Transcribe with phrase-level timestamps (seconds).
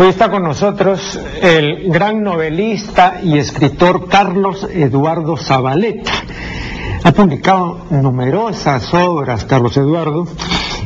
[0.00, 6.10] Hoy está con nosotros el gran novelista y escritor Carlos Eduardo Zabaleta.
[7.04, 10.26] Ha publicado numerosas obras, Carlos Eduardo,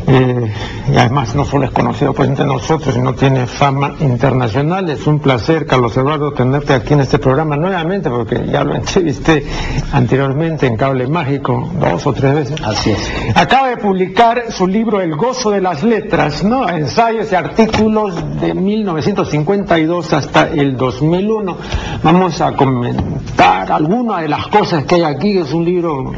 [0.07, 0.53] eh,
[0.93, 4.89] y además no solo es conocido pues entre nosotros, sino tiene fama internacional.
[4.91, 9.45] Es un placer, Carlos Eduardo, tenerte aquí en este programa nuevamente, porque ya lo entrevisté
[9.93, 12.61] anteriormente en Cable Mágico dos o tres veces.
[12.63, 13.13] Así es.
[13.35, 16.69] Acaba de publicar su libro El gozo de las letras, ¿no?
[16.69, 21.57] Ensayos y artículos de 1952 hasta el 2001.
[22.03, 25.39] Vamos a comentar algunas de las cosas que hay aquí.
[25.39, 26.13] Es un libro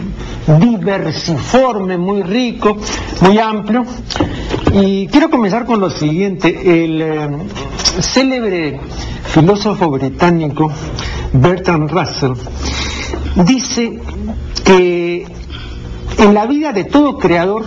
[0.46, 2.76] diversiforme, muy rico,
[3.20, 3.65] muy amplio.
[4.72, 6.84] Y quiero comenzar con lo siguiente.
[6.84, 7.28] El eh,
[8.00, 8.80] célebre
[9.24, 10.70] filósofo británico
[11.32, 12.32] Bertrand Russell
[13.44, 14.00] dice
[14.64, 15.26] que
[16.18, 17.64] en la vida de todo creador,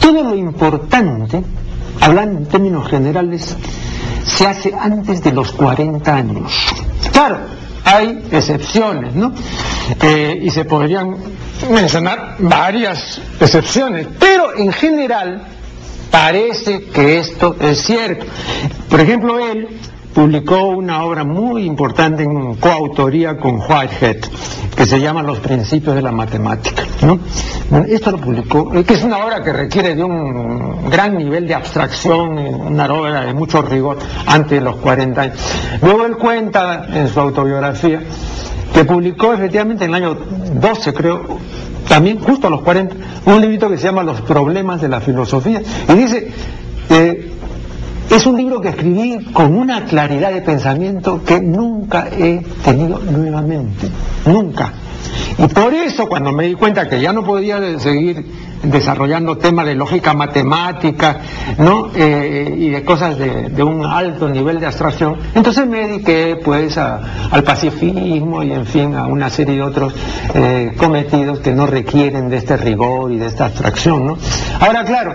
[0.00, 1.42] todo lo importante,
[2.00, 3.56] hablando en términos generales,
[4.24, 6.52] se hace antes de los 40 años.
[7.12, 7.38] Claro,
[7.88, 9.32] hay excepciones, ¿no?
[10.02, 11.16] Eh, y se podrían
[11.70, 15.42] mencionar varias excepciones, pero en general
[16.10, 18.26] parece que esto es cierto.
[18.90, 19.68] Por ejemplo, él
[20.14, 24.18] publicó una obra muy importante en coautoría con Whitehead,
[24.76, 26.84] que se llama Los Principios de la Matemática.
[27.88, 32.38] Esto lo publicó, que es una obra que requiere de un gran nivel de abstracción,
[32.38, 35.36] una obra de mucho rigor antes de los 40 años.
[35.82, 38.02] Luego él cuenta en su autobiografía
[38.72, 41.38] que publicó efectivamente en el año 12, creo,
[41.88, 42.94] también justo a los 40,
[43.26, 45.62] un librito que se llama Los problemas de la filosofía.
[45.88, 46.32] Y dice, eh,
[48.10, 53.88] es un libro que escribí con una claridad de pensamiento que nunca he tenido nuevamente,
[54.26, 54.72] nunca.
[55.38, 58.24] Y por eso cuando me di cuenta que ya no podía seguir
[58.62, 61.18] desarrollando temas de lógica matemática,
[61.58, 61.90] ¿no?
[61.94, 67.44] Eh, y de cosas de, un alto nivel de abstracción, entonces me dediqué pues al
[67.44, 69.94] pacifismo y en fin a una serie de otros
[70.34, 74.18] eh, cometidos que no requieren de este rigor y de esta abstracción, ¿no?
[74.60, 75.14] Ahora claro,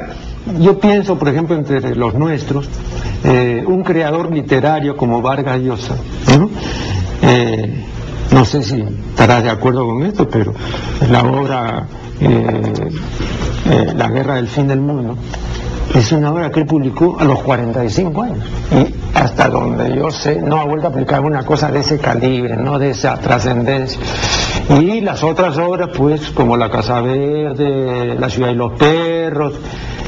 [0.60, 2.70] yo pienso, por ejemplo, entre los nuestros,
[3.24, 5.96] eh, un creador literario como Vargas Llosa,
[6.38, 6.50] ¿no?
[8.32, 10.54] no sé si estarás de acuerdo con esto, pero
[11.10, 11.88] la obra
[12.20, 12.74] eh,
[13.70, 15.16] eh, La guerra del fin del mundo
[15.94, 20.42] es una obra que él publicó a los 45 años y hasta donde yo sé
[20.42, 24.00] no ha vuelto a publicar una cosa de ese calibre, no de esa trascendencia.
[24.70, 29.54] Y las otras obras, pues, como La Casa Verde, La Ciudad y los Perros,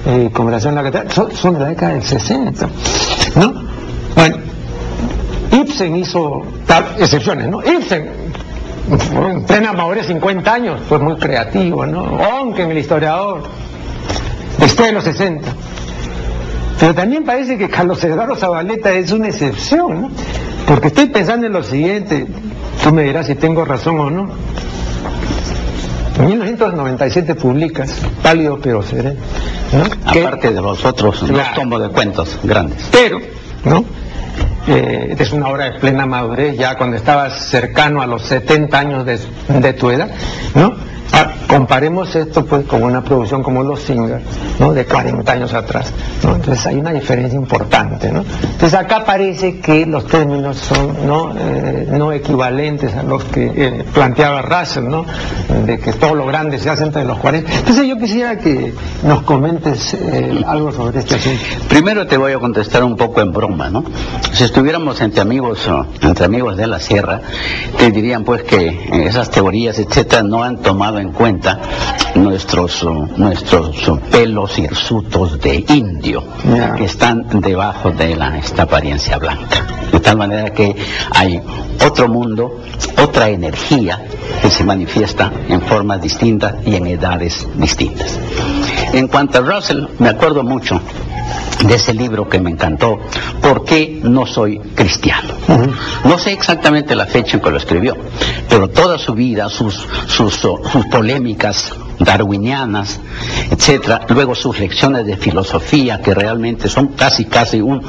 [0.06, 2.70] eh, Conversación en la Catedral, son, son, de la década del 60,
[3.36, 3.54] ¿no?
[4.16, 4.38] Bueno,
[5.52, 6.44] Ibsen hizo
[7.00, 7.62] excepciones, ¿no?
[7.64, 8.10] Ibsen,
[8.90, 12.04] en plena madurez, 50 años, fue muy creativo, ¿no?
[12.04, 13.44] Onken, el historiador,
[14.60, 15.48] después de los 60.
[16.80, 20.12] Pero también parece que Carlos Eduardo Zabaleta es una excepción, ¿no?
[20.68, 22.28] Porque estoy pensando en lo siguiente,
[22.84, 24.30] tú me dirás si tengo razón o no.
[26.20, 29.20] En 1997 publicas Pálido pero sereno.
[29.76, 29.84] ¿No?
[30.06, 32.88] Aparte de los otros dos tomos de cuentos grandes.
[32.92, 33.20] Pero,
[33.64, 33.86] ¿no?
[34.68, 39.06] Eh, es una obra de plena madurez, ya cuando estabas cercano a los 70 años
[39.06, 40.10] de, de tu edad,
[40.56, 40.76] ¿no?
[41.56, 44.24] Comparemos esto pues con una producción como Los Singers,
[44.60, 44.74] ¿no?
[44.74, 45.94] De 40 años atrás.
[46.22, 48.26] Entonces hay una diferencia importante, ¿no?
[48.42, 54.42] Entonces acá parece que los términos son no, eh, equivalentes a los que eh, planteaba
[54.42, 55.06] Russell, ¿no?
[55.66, 57.50] De que todo lo grande se hace entre los 40.
[57.50, 58.74] Entonces yo quisiera que
[59.04, 61.18] nos comentes eh, algo sobre este.
[61.70, 63.86] Primero te voy a contestar un poco en broma, ¿no?
[64.34, 65.70] Si estuviéramos entre amigos,
[66.02, 67.22] entre amigos de la sierra,
[67.78, 71.14] te dirían pues que esas teorías, etcétera, no han tomado en en
[72.16, 72.84] nuestros,
[73.18, 76.24] nuestros pelos hirsutos de indio
[76.78, 79.66] que están debajo de la, esta apariencia blanca.
[79.92, 80.76] De tal manera que
[81.12, 81.42] hay
[81.86, 82.62] otro mundo,
[83.02, 84.04] otra energía
[84.42, 88.20] que se manifiesta en formas distintas y en edades distintas.
[88.94, 90.82] En cuanto a Russell, me acuerdo mucho
[91.64, 93.00] de ese libro que me encantó,
[93.42, 95.34] ¿Por qué no soy cristiano?
[96.04, 97.96] No sé exactamente la fecha en que lo escribió,
[98.50, 103.00] pero toda su vida, sus, sus, sus polémicas darwinianas,
[103.52, 107.82] etcétera, luego sus lecciones de filosofía, que realmente son casi casi un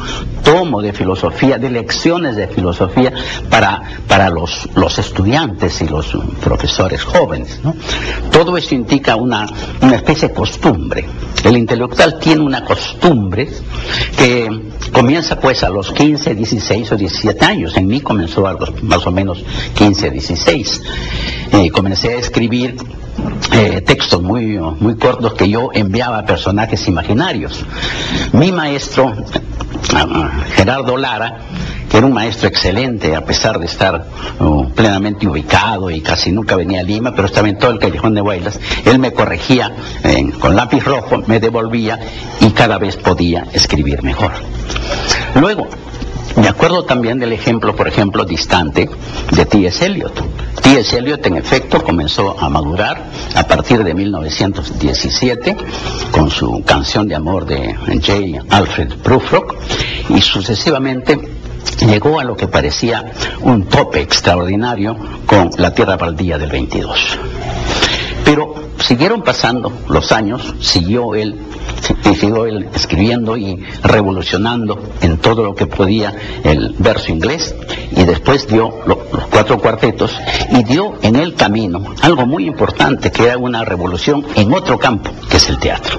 [0.43, 3.12] tomo de filosofía, de lecciones de filosofía
[3.50, 7.61] para, para los, los estudiantes y los profesores jóvenes.
[8.31, 9.47] Todo esto indica una,
[9.82, 11.06] una especie de costumbre.
[11.44, 13.49] El intelectual tiene una costumbre
[14.17, 14.49] que
[14.93, 17.76] comienza pues a los 15, 16 o 17 años.
[17.76, 19.44] En mí comenzó a los más o menos
[19.75, 20.82] 15, 16.
[21.53, 22.76] Eh, comencé a escribir
[23.52, 27.64] eh, textos muy, muy cortos que yo enviaba a personajes imaginarios.
[28.32, 29.14] Mi maestro
[30.54, 31.38] Gerardo Lara,
[31.88, 34.06] que era un maestro excelente, a pesar de estar
[34.40, 38.14] uh, plenamente ubicado y casi nunca venía a Lima, pero estaba en todo el callejón
[38.14, 38.58] de Bailas.
[38.84, 39.72] Él me corregía
[40.40, 41.98] con lápiz rojo, me devolvía
[42.40, 44.32] y cada vez podía escribir mejor.
[45.34, 45.69] Luego,
[46.36, 48.88] me acuerdo también del ejemplo, por ejemplo, distante
[49.32, 49.84] de T.S.
[49.84, 50.12] Eliot.
[50.62, 50.96] T.S.
[50.96, 53.02] Eliot, en efecto, comenzó a madurar
[53.34, 55.56] a partir de 1917
[56.10, 58.44] con su canción de amor de J.
[58.50, 59.56] Alfred Prufrock
[60.10, 61.18] y sucesivamente
[61.86, 63.12] llegó a lo que parecía
[63.42, 64.96] un tope extraordinario
[65.26, 67.18] con La Tierra Baldía del 22.
[68.24, 71.38] Pero siguieron pasando los años, siguió él
[72.05, 76.14] y siguió él escribiendo y revolucionando en todo lo que podía
[76.44, 77.55] el verso inglés
[77.93, 78.99] y después dio los
[79.31, 80.17] cuatro cuartetos
[80.50, 85.11] y dio en el camino algo muy importante que era una revolución en otro campo,
[85.31, 85.99] que es el teatro.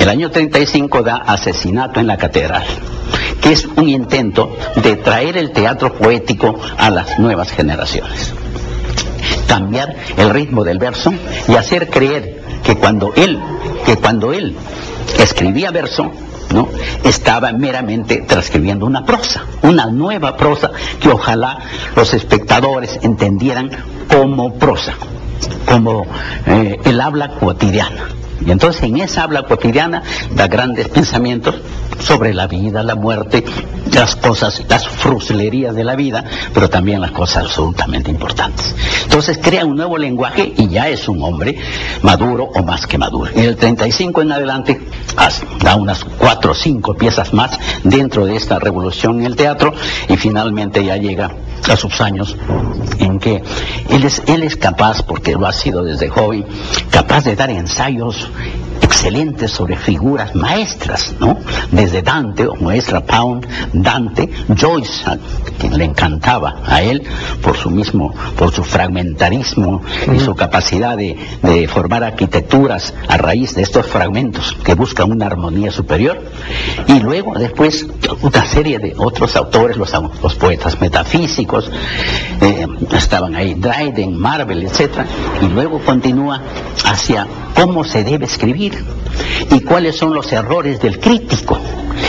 [0.00, 2.64] El año 35 da Asesinato en la Catedral,
[3.40, 8.34] que es un intento de traer el teatro poético a las nuevas generaciones.
[9.46, 11.12] Cambiar el ritmo del verso
[11.48, 13.40] y hacer creer que cuando él
[13.84, 14.56] que cuando él
[15.18, 16.10] escribía verso,
[16.52, 16.68] ¿no?
[17.04, 20.70] estaba meramente transcribiendo una prosa, una nueva prosa
[21.00, 21.58] que ojalá
[21.94, 23.70] los espectadores entendieran
[24.08, 24.94] como prosa,
[25.66, 26.06] como
[26.46, 28.08] eh, el habla cotidiana.
[28.46, 30.02] Y entonces en esa habla cotidiana
[30.34, 31.56] da grandes pensamientos
[32.00, 33.44] sobre la vida, la muerte,
[33.92, 38.74] las cosas, las fruslerías de la vida, pero también las cosas absolutamente importantes.
[39.04, 41.58] Entonces crea un nuevo lenguaje y ya es un hombre
[42.02, 43.30] maduro o más que maduro.
[43.34, 44.80] En el 35 en adelante
[45.60, 49.72] da unas cuatro o cinco piezas más dentro de esta revolución en el teatro
[50.08, 51.30] y finalmente ya llega
[51.68, 52.36] a sus años
[52.98, 53.42] en que
[53.88, 56.44] él es, él es capaz, porque lo ha sido desde joven,
[56.90, 58.28] capaz de dar ensayos
[59.04, 61.38] excelentes sobre figuras maestras, ¿no?
[61.70, 65.18] Desde Dante, o maestra Pound, Dante, Joyce, a
[65.58, 67.02] quien le encantaba a él
[67.42, 69.82] por su mismo, por su fragmentarismo
[70.14, 71.16] y su capacidad de,
[71.68, 76.22] formar arquitecturas a raíz de estos fragmentos que buscan una armonía superior.
[76.86, 77.86] Y luego, después,
[78.22, 79.92] una serie de otros autores, los,
[80.22, 81.70] los poetas metafísicos,
[82.40, 85.04] eh, estaban ahí, Dryden, Marvel, etc.
[85.42, 86.40] Y luego continúa
[86.84, 88.84] hacia cómo se debe escribir
[89.50, 91.58] y cuáles son los errores del crítico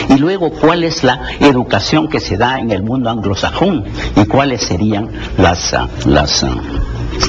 [0.10, 4.64] y luego cuál es la educación que se da en el mundo anglosajón y cuáles
[4.64, 6.56] serían las, ah, las, ah,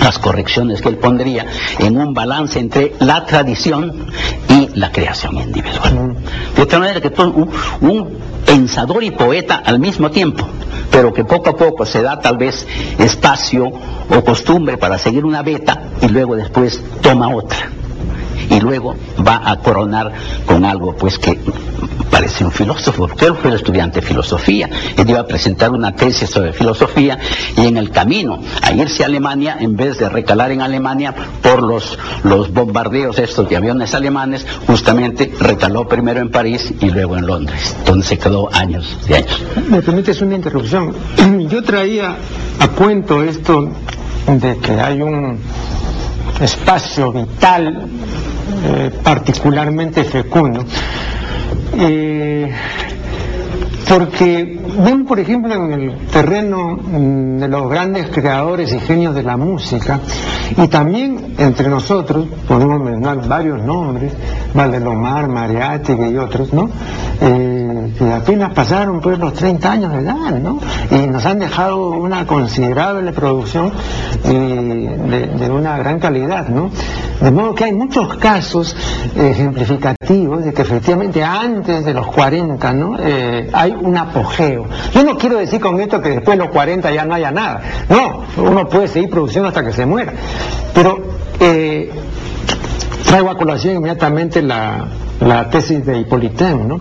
[0.02, 1.46] las correcciones que él pondría
[1.78, 4.06] en un balance entre la tradición
[4.48, 6.16] y la creación individual.
[6.54, 10.46] De otra manera que un, un pensador y poeta al mismo tiempo,
[10.90, 12.66] pero que poco a poco se da tal vez
[12.98, 13.66] espacio
[14.10, 17.70] o costumbre para seguir una beta y luego después toma otra
[18.50, 18.96] y luego
[19.26, 20.12] va a coronar
[20.46, 21.38] con algo pues que
[22.10, 26.30] parece un filósofo, porque él fue estudiante de filosofía, él iba a presentar una tesis
[26.30, 27.18] sobre filosofía
[27.56, 31.62] y en el camino a irse a Alemania, en vez de recalar en Alemania por
[31.62, 37.26] los, los bombardeos estos de aviones alemanes, justamente recaló primero en París y luego en
[37.26, 39.42] Londres, donde se quedó años de años.
[39.68, 40.94] Me permites una interrupción.
[41.50, 42.16] Yo traía
[42.58, 43.68] a cuento esto
[44.26, 45.38] de que hay un
[46.40, 47.88] espacio vital
[48.64, 50.64] eh, particularmente fecundo.
[51.78, 52.50] Eh,
[53.88, 59.22] porque ven, por ejemplo, en el terreno mm, de los grandes creadores y genios de
[59.22, 60.00] la música,
[60.56, 64.12] y también entre nosotros, podemos mencionar varios nombres,
[64.54, 66.68] Valdelomar, Mariátegui y otros, ¿no?
[67.20, 70.58] Eh, que apenas pasaron pues los 30 años de edad, ¿no?
[70.90, 73.72] Y nos han dejado una considerable producción
[74.22, 76.70] de, de, una gran calidad, ¿no?
[77.20, 78.76] De modo que hay muchos casos
[79.16, 82.96] ejemplificativos de que efectivamente antes de los 40, ¿no?
[82.98, 84.66] Eh, hay un apogeo.
[84.92, 87.62] Yo no quiero decir con esto que después de los 40 ya no haya nada.
[87.88, 90.12] No, uno puede seguir produciendo hasta que se muera.
[90.74, 91.02] Pero
[91.40, 91.90] eh,
[93.06, 94.86] traigo a colación inmediatamente la,
[95.50, 96.80] tesis de Hipolitén, ¿no?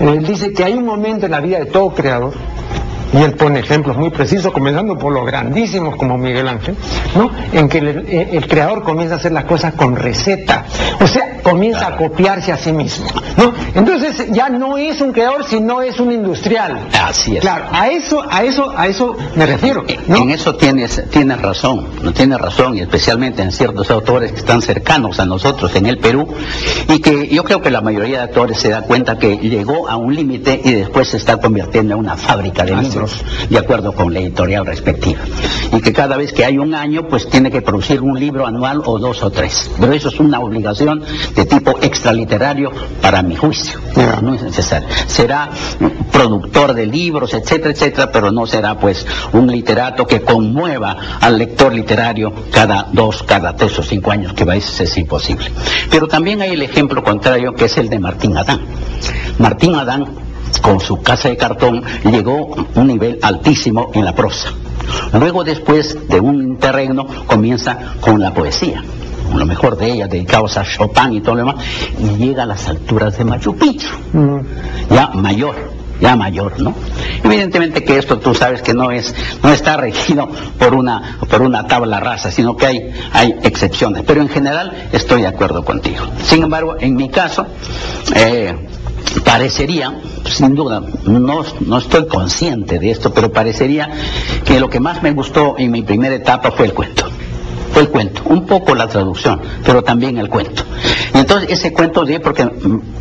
[0.00, 2.32] Él dice que hay un momento en la vida de todo creador
[3.12, 6.76] y él pone ejemplos muy precisos, comenzando por los grandísimos como Miguel Ángel,
[7.16, 7.30] ¿no?
[7.52, 10.64] En que el, creador comienza a hacer las cosas con receta,
[11.00, 13.52] o sea, comienza a copiarse a sí mismo, ¿no?
[13.74, 13.95] Entonces
[14.30, 16.88] ya no es un creador, sino es un industrial.
[16.92, 17.40] Así es.
[17.40, 19.84] Claro, a eso, a eso, a eso me refiero.
[19.86, 24.62] En eso tienes, tienes razón, no tienes razón, y especialmente en ciertos autores que están
[24.62, 26.26] cercanos a nosotros en el Perú,
[26.88, 29.96] y que yo creo que la mayoría de autores se da cuenta que llegó a
[29.96, 34.12] un límite y después se está convirtiendo en una fábrica de libros de acuerdo con
[34.12, 35.20] la editorial respectiva.
[35.72, 38.82] Y que cada vez que hay un año, pues tiene que producir un libro anual
[38.84, 39.70] o dos o tres.
[39.80, 41.02] Pero eso es una obligación
[41.34, 42.70] de tipo extraliterario
[43.00, 43.78] para mi juicio.
[44.22, 44.88] No es necesario.
[45.06, 45.50] Será
[46.12, 51.72] productor de libros, etcétera, etcétera, pero no será pues un literato que conmueva al lector
[51.74, 55.50] literario cada dos, cada tres o cinco años, que a veces es imposible.
[55.90, 58.60] Pero también hay el ejemplo contrario que es el de Martín Adán.
[59.38, 60.06] Martín Adán,
[60.62, 64.52] con su casa de cartón, llegó a un nivel altísimo en la prosa.
[65.12, 68.82] Luego después de un interregno comienza con la poesía
[69.34, 71.64] lo mejor de ella, dedicados a Chopin y todo lo demás,
[71.98, 74.40] y llega a las alturas de Machu Picchu, mm.
[74.90, 75.54] ya mayor,
[76.00, 76.74] ya mayor, ¿no?
[77.24, 80.28] Evidentemente que esto tú sabes que no es, no está regido
[80.58, 84.02] por una, por una tabla rasa, sino que hay, hay excepciones.
[84.06, 86.04] Pero en general estoy de acuerdo contigo.
[86.22, 87.46] Sin embargo, en mi caso,
[88.14, 88.54] eh,
[89.24, 89.94] parecería,
[90.26, 93.90] sin duda, no, no, estoy consciente de esto, pero parecería
[94.44, 97.06] que lo que más me gustó en mi primera etapa fue el cuento
[97.76, 100.62] el cuento, un poco la traducción, pero también el cuento.
[101.14, 102.48] Y entonces ese cuento di porque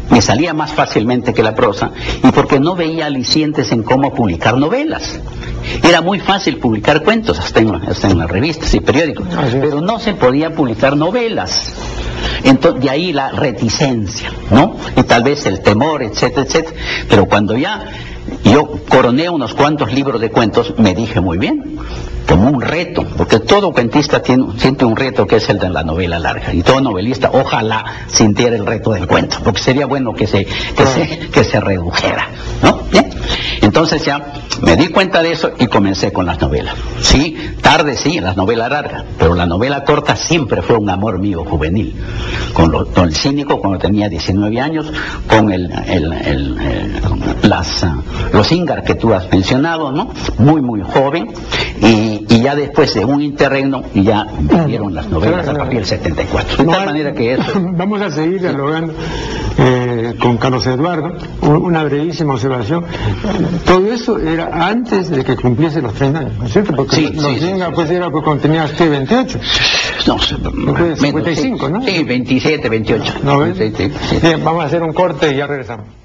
[0.09, 1.91] me salía más fácilmente que la prosa
[2.23, 5.19] y porque no veía alicientes en cómo publicar novelas.
[5.83, 10.53] Era muy fácil publicar cuentos, hasta en, las revistas y periódicos, pero no se podía
[10.53, 11.73] publicar novelas.
[12.43, 14.75] Entonces, de ahí la reticencia, ¿no?
[14.95, 16.75] Y tal vez el temor, etcétera, etcétera.
[17.09, 17.85] Pero cuando ya
[18.43, 21.77] yo coroné unos cuantos libros de cuentos, me dije muy bien,
[22.27, 25.83] como un reto, porque todo cuentista tiene, siente un reto que es el de la
[25.83, 30.27] novela larga, y todo novelista ojalá sintiera el reto del cuento, porque sería bueno que
[30.27, 32.29] se, que se, que se redujera,
[32.61, 32.85] ¿no?
[33.61, 34.21] Entonces ya
[34.61, 36.75] me di cuenta de eso y comencé con las novelas.
[37.01, 41.43] Sí, tarde sí, las novelas largas, pero la novela corta siempre fue un amor mío
[41.43, 41.95] juvenil.
[42.53, 44.93] Con, el cínico cuando tenía 19 años,
[45.27, 45.69] con el,
[47.41, 47.85] las,
[48.31, 50.11] los Ingar que tú has mencionado, ¿no?
[50.37, 51.33] Muy, muy joven.
[51.81, 54.27] Y, y ya después de un interregno, ya
[54.67, 56.63] dieron las novelas a partir del 74.
[56.63, 57.43] De tal manera que eso...
[57.77, 58.93] Vamos a seguir dialogando
[59.57, 61.13] eh, con Carlos Eduardo.
[61.41, 62.85] Una brevísima observación.
[63.65, 66.75] Todo eso era antes de que cumpliese los 30 años, ¿no es cierto?
[66.75, 69.39] Porque sí, los sí, pues era cuando tenías usted 28.
[70.07, 71.81] No, 55, ¿no?
[71.81, 73.13] Sí, 27, 28.
[74.21, 76.04] Bien, vamos a hacer un corte y ya regresamos.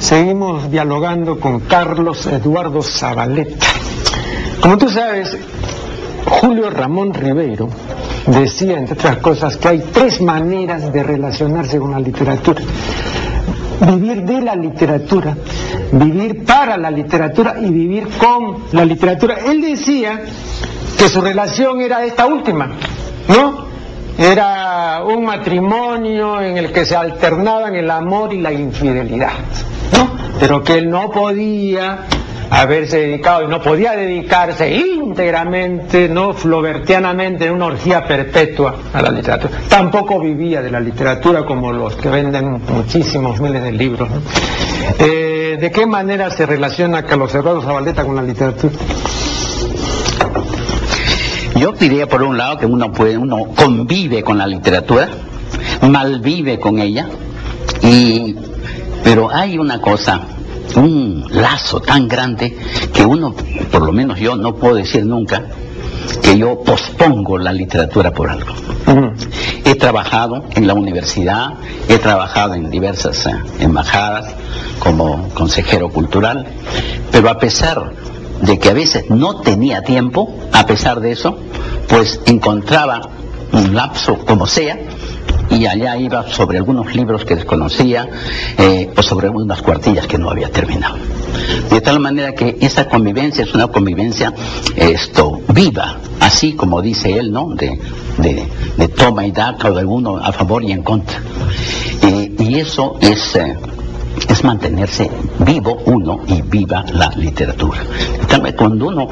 [0.00, 3.66] Seguimos dialogando con Carlos Eduardo Zabaleta.
[4.60, 5.36] Como tú sabes,
[6.24, 7.68] Julio Ramón Ribeiro
[8.26, 12.62] decía, entre otras cosas, que hay tres maneras de relacionarse con la literatura.
[13.86, 15.36] Vivir de la literatura,
[15.92, 19.36] vivir para la literatura y vivir con la literatura.
[19.46, 20.22] Él decía
[20.98, 22.70] que su relación era esta última,
[23.28, 23.69] ¿no?
[24.20, 29.32] Era un matrimonio en el que se alternaban el amor y la infidelidad,
[29.96, 30.14] ¿no?
[30.38, 32.00] Pero que él no podía
[32.50, 39.10] haberse dedicado y no podía dedicarse íntegramente, no flobertianamente, en una orgía perpetua a la
[39.10, 39.54] literatura.
[39.70, 44.10] Tampoco vivía de la literatura como los que venden muchísimos miles de libros.
[44.98, 48.74] Eh, ¿De qué manera se relaciona Carlos Eduardo Zabaleta con la literatura?
[51.60, 55.10] Yo diría por un lado que uno puede, uno convive con la literatura,
[55.86, 57.06] malvive con ella,
[57.82, 58.34] y,
[59.04, 60.22] pero hay una cosa
[60.76, 62.56] un lazo tan grande
[62.94, 63.34] que uno,
[63.70, 65.42] por lo menos yo, no puedo decir nunca
[66.22, 68.54] que yo pospongo la literatura por algo.
[69.66, 71.50] He trabajado en la universidad,
[71.90, 74.34] he trabajado en diversas eh, embajadas
[74.78, 76.46] como consejero cultural,
[77.12, 77.92] pero a pesar
[78.42, 81.38] de que a veces no tenía tiempo, a pesar de eso,
[81.88, 83.00] pues encontraba
[83.52, 84.78] un lapso como sea
[85.50, 88.08] y allá iba sobre algunos libros que desconocía
[88.56, 90.96] eh, o sobre unas cuartillas que no había terminado.
[91.70, 94.32] De tal manera que esa convivencia es una convivencia
[94.76, 97.54] esto viva, así como dice él, ¿no?
[97.54, 97.78] De,
[98.18, 101.20] de, toma y daca o de uno a favor y en contra.
[102.02, 103.36] y eso es...
[103.36, 103.56] Eh,
[104.30, 105.10] es mantenerse
[105.40, 107.80] vivo uno y viva la literatura.
[108.56, 109.08] Cuando uno,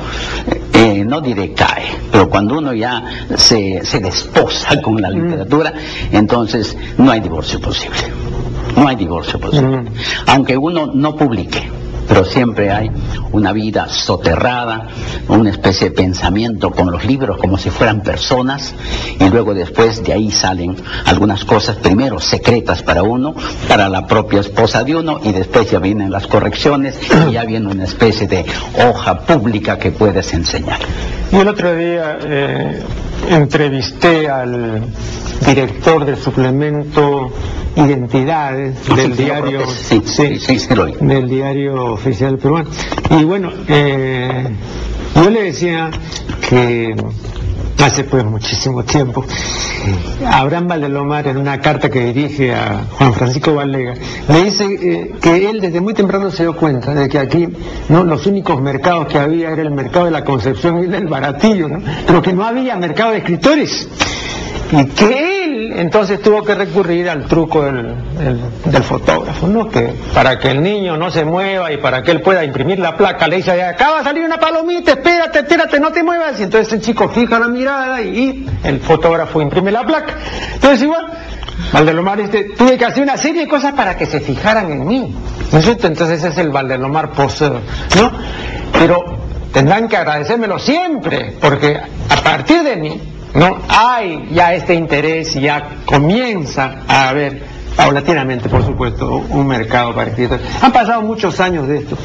[0.72, 3.02] eh, no diré cae, pero cuando uno ya
[3.36, 5.72] se, se desposa con la literatura,
[6.12, 7.98] entonces no hay divorcio posible.
[8.76, 9.84] No hay divorcio posible.
[10.26, 11.77] Aunque uno no publique
[12.08, 12.90] pero siempre hay
[13.32, 14.88] una vida soterrada,
[15.28, 18.74] una especie de pensamiento con los libros como si fueran personas
[19.20, 23.34] y luego después de ahí salen algunas cosas primero secretas para uno,
[23.68, 26.98] para la propia esposa de uno y después ya vienen las correcciones
[27.28, 28.44] y ya viene una especie de
[28.86, 30.80] hoja pública que puedes enseñar.
[31.30, 32.82] Y el otro día eh,
[33.28, 34.82] entrevisté al
[35.44, 37.30] director del suplemento
[37.76, 40.02] Identidades del diario sí,
[41.00, 42.68] del diario oficial peruano
[43.10, 44.48] y bueno eh,
[45.14, 45.90] yo le decía
[46.48, 46.94] que
[47.84, 49.24] hace pues muchísimo tiempo.
[50.26, 53.94] Abraham Valdelomar, en una carta que dirige a Juan Francisco Valega,
[54.28, 57.48] le dice eh, que él desde muy temprano se dio cuenta de que aquí
[57.88, 61.06] no los únicos mercados que había era el mercado de la Concepción y el del
[61.06, 61.80] Baratillo, ¿no?
[62.06, 63.88] pero que no había mercado de escritores
[64.70, 67.94] y que él entonces tuvo que recurrir al truco del,
[68.64, 69.68] del, fotógrafo, ¿no?
[69.68, 72.96] Que para que el niño no se mueva y para que él pueda imprimir la
[72.96, 76.38] placa, le dice, acaba de salir una palomita, espérate, espérate, no te muevas.
[76.40, 80.14] Y entonces el chico fija la mirada y, el fotógrafo imprime la placa.
[80.54, 81.06] Entonces igual,
[81.72, 85.14] Valdelomar este, tuve que hacer una serie de cosas para que se fijaran en mí.
[85.50, 85.86] ¿No es cierto?
[85.86, 87.60] Entonces es el Valdelomar poseo,
[87.96, 88.12] ¿no?
[88.72, 89.02] Pero
[89.52, 93.00] tendrán que agradecérmelo siempre, porque a partir de mí,
[93.34, 93.58] ¿no?
[93.68, 100.44] Hay ya este interés ya comienza a haber paulatinamente, por supuesto, un mercado para escritores.
[100.60, 101.96] Han pasado muchos años de esto.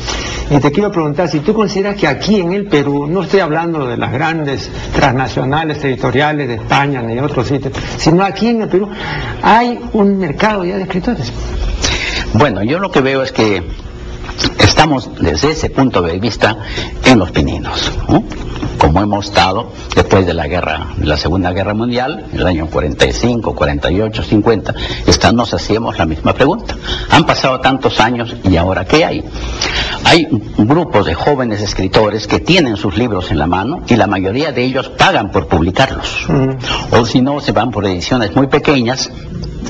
[0.52, 3.88] Y te quiero preguntar si tú consideras que aquí en el Perú, no estoy hablando
[3.88, 8.70] de las grandes transnacionales editoriales de España ni de otros sitios, sino aquí en el
[8.70, 8.88] Perú
[9.42, 11.34] hay un mercado ya de escritores.
[12.34, 13.64] Bueno, yo lo que veo es que
[14.60, 16.58] estamos desde ese punto de vista
[17.06, 17.92] en los pininos,
[18.78, 23.56] como hemos estado después de la guerra, de la Segunda Guerra Mundial, el año 45,
[23.56, 24.74] 48, 50,
[25.34, 26.76] nos hacíamos la misma pregunta.
[27.10, 29.24] Han pasado tantos años y ahora qué hay?
[30.06, 34.52] Hay grupos de jóvenes escritores que tienen sus libros en la mano y la mayoría
[34.52, 36.26] de ellos pagan por publicarlos.
[36.28, 36.96] Mm.
[36.96, 39.10] O si no, se van por ediciones muy pequeñas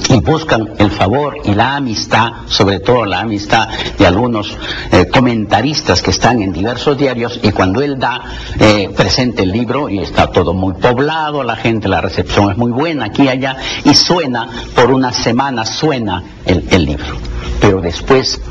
[0.10, 4.58] y buscan el favor y la amistad, sobre todo la amistad de algunos
[4.92, 8.22] eh, comentaristas que están en diversos diarios y cuando él da,
[8.60, 12.72] eh, presente el libro y está todo muy poblado, la gente, la recepción es muy
[12.72, 17.18] buena aquí y allá y suena, por una semana suena el libro.
[17.60, 18.42] Pero después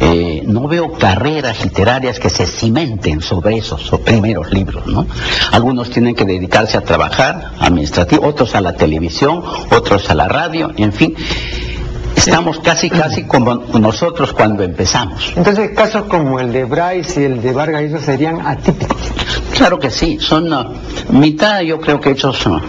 [0.00, 5.06] eh, no veo carreras literarias que se cimenten sobre esos primeros libros, ¿no?
[5.52, 10.70] Algunos tienen que dedicarse a trabajar administrativo, otros a la televisión, otros a la radio,
[10.76, 11.14] en fin.
[12.16, 15.32] Estamos casi, casi como nosotros cuando empezamos.
[15.36, 18.98] Entonces, casos como el de Bryce y el de Vargas, esos serían atípicos.
[19.56, 20.64] Claro que sí, son uh,
[21.10, 22.60] mitad, yo creo que hechos uh,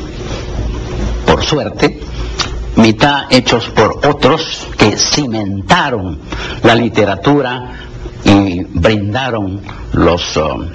[1.25, 1.99] por suerte,
[2.79, 6.19] mitad hechos por otros que cimentaron
[6.63, 7.73] la literatura
[8.23, 9.61] y brindaron
[9.93, 10.65] los, uh,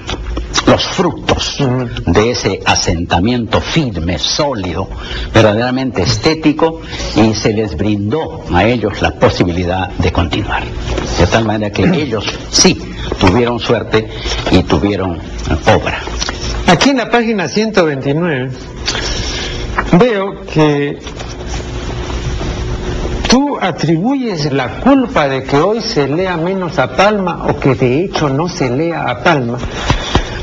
[0.67, 1.57] los frutos
[2.05, 4.87] de ese asentamiento firme, sólido,
[5.33, 6.81] verdaderamente estético,
[7.15, 10.63] y se les brindó a ellos la posibilidad de continuar.
[11.19, 12.77] De tal manera que ellos sí
[13.19, 14.07] tuvieron suerte
[14.51, 15.19] y tuvieron
[15.67, 15.99] obra.
[16.67, 18.49] Aquí en la página 129
[19.99, 20.97] veo que
[23.55, 28.03] ¿Tú atribuyes la culpa de que hoy se lea menos a Palma o que de
[28.03, 29.57] hecho no se lea a Palma?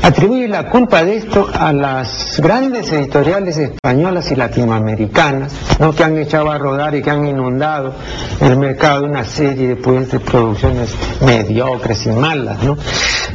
[0.03, 5.95] Atribuye la culpa de esto a las grandes editoriales españolas y latinoamericanas, ¿no?
[5.95, 7.93] que han echado a rodar y que han inundado
[8.41, 10.93] el mercado una serie de, producciones
[11.25, 12.77] mediocres y malas, ¿no?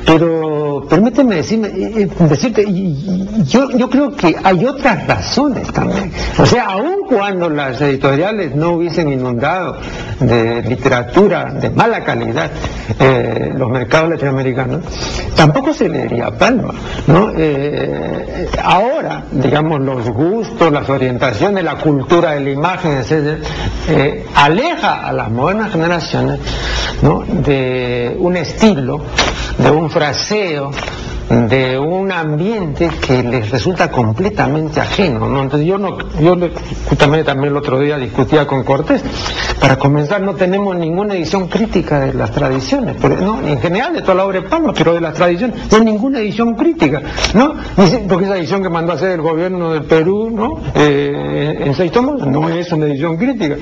[0.05, 2.65] Pero permíteme eh, eh, decirte,
[3.47, 6.13] yo, creo que hay otras razones también.
[6.39, 9.77] O sea, aun cuando las editoriales no hubiesen inundado
[10.21, 12.51] de literatura de mala calidad
[12.99, 14.85] eh, los mercados latinoamericanos,
[15.35, 16.31] tampoco se leería
[16.63, 16.75] Palma.
[17.07, 17.33] ¿no?
[18.63, 23.45] ahora, digamos, los gustos, las orientaciones, la cultura de la imagen, etc.,
[24.35, 26.41] aleja a las modernas generaciones
[27.45, 29.01] de un estilo,
[29.59, 30.71] de un fraseo,
[31.29, 35.29] de un ambiente que les resulta completamente ajeno.
[35.29, 35.43] ¿no?
[35.43, 36.37] Entonces yo no, yo
[36.89, 39.03] justamente también el otro día discutía con Cortés.
[39.61, 44.15] Para comenzar, no tenemos ninguna edición crítica de las tradiciones, no, en general de toda
[44.15, 47.03] la obra de Pablo, pero de las tradiciones, no hay ninguna edición crítica,
[47.35, 47.55] ¿no?
[48.09, 50.61] Porque esa edición que mandó a hacer el gobierno del Perú, ¿no?
[50.75, 53.57] Eh, en seis tomos, no es una edición crítica.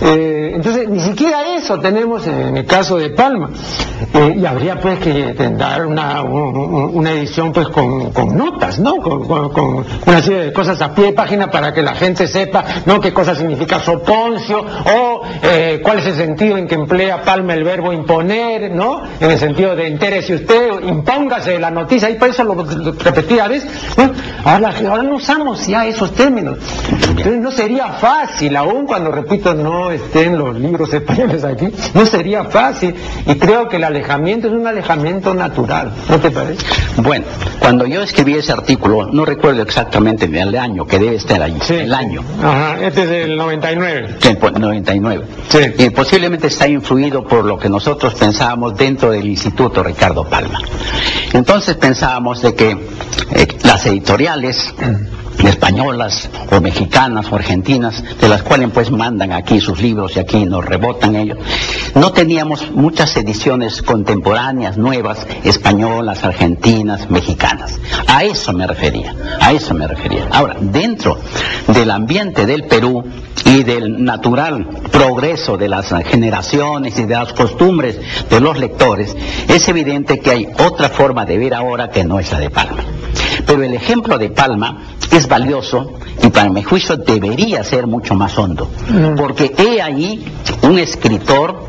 [0.00, 3.50] Eh, entonces, ni siquiera eso tenemos en el caso de Palma.
[4.14, 6.22] Eh, y habría pues que dar una,
[6.92, 8.96] una edición pues con, notas, ¿no?
[8.96, 13.00] Con, una serie de cosas a pie de página para que la gente sepa, ¿no?
[13.00, 17.64] Qué cosa significa soponcio o eh, cuál es el sentido en que emplea Palma el
[17.64, 19.02] verbo imponer, ¿no?
[19.20, 23.48] En el sentido de entérese usted, impóngase la noticia, y por eso lo, repetía a
[23.48, 23.70] veces,
[24.44, 26.58] ahora, ahora no usamos ya esos términos.
[27.08, 32.44] Entonces no sería fácil, aún cuando, repito, no estén los libros españoles aquí, no sería
[32.44, 32.94] fácil.
[33.26, 36.64] Y creo que el alejamiento es un alejamiento natural, ¿no te parece?
[36.96, 37.24] Bueno,
[37.58, 41.92] cuando yo escribí ese artículo, no recuerdo exactamente el año que debe estar allí, el
[41.92, 42.22] año.
[42.42, 44.16] Ajá, este es el 99.
[44.20, 45.24] Sí, 99.
[45.48, 45.58] Sí.
[45.78, 50.60] Y posiblemente está influido por lo que nosotros pensábamos dentro del Instituto Ricardo Palma.
[51.32, 54.74] Entonces pensábamos de que eh, las editoriales
[55.44, 60.44] españolas o mexicanas o argentinas, de las cuales pues mandan aquí sus libros y aquí
[60.44, 61.38] nos rebotan ellos.
[61.94, 67.78] No teníamos muchas ediciones contemporáneas, nuevas, españolas, argentinas, mexicanas.
[68.06, 70.28] A eso me refería, a eso me refería.
[70.30, 71.18] Ahora, dentro
[71.68, 73.04] del ambiente del Perú
[73.44, 79.16] y del natural progreso de las generaciones y de las costumbres de los lectores,
[79.48, 82.84] es evidente que hay otra forma de ver ahora que no es la de Palma.
[83.46, 88.36] Pero el ejemplo de Palma es valioso y para mi juicio debería ser mucho más
[88.38, 89.16] hondo, mm.
[89.16, 90.24] porque he ahí
[90.62, 91.64] un escritor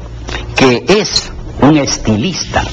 [0.55, 2.63] que es un estilista,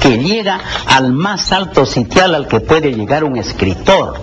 [0.00, 4.14] que llega al más alto sitial al que puede llegar un escritor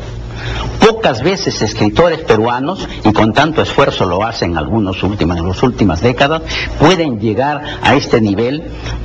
[0.80, 6.02] Pocas veces escritores peruanos, y con tanto esfuerzo lo hacen algunos últimos, en las últimas
[6.02, 6.42] décadas,
[6.80, 8.64] pueden llegar a este nivel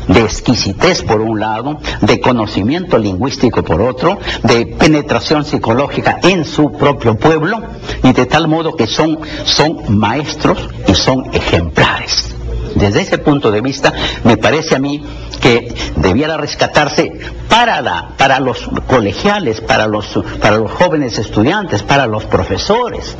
[0.08, 6.72] de exquisitez por un lado, de conocimiento lingüístico por otro, de penetración psicológica en su
[6.72, 7.62] propio pueblo,
[8.02, 12.35] y de tal modo que son, son maestros y son ejemplares.
[12.76, 13.92] Desde ese punto de vista,
[14.24, 15.02] me parece a mí
[15.40, 17.10] que debiera rescatarse
[17.48, 20.06] para, para los colegiales, para los,
[20.40, 23.16] para los jóvenes estudiantes, para los profesores.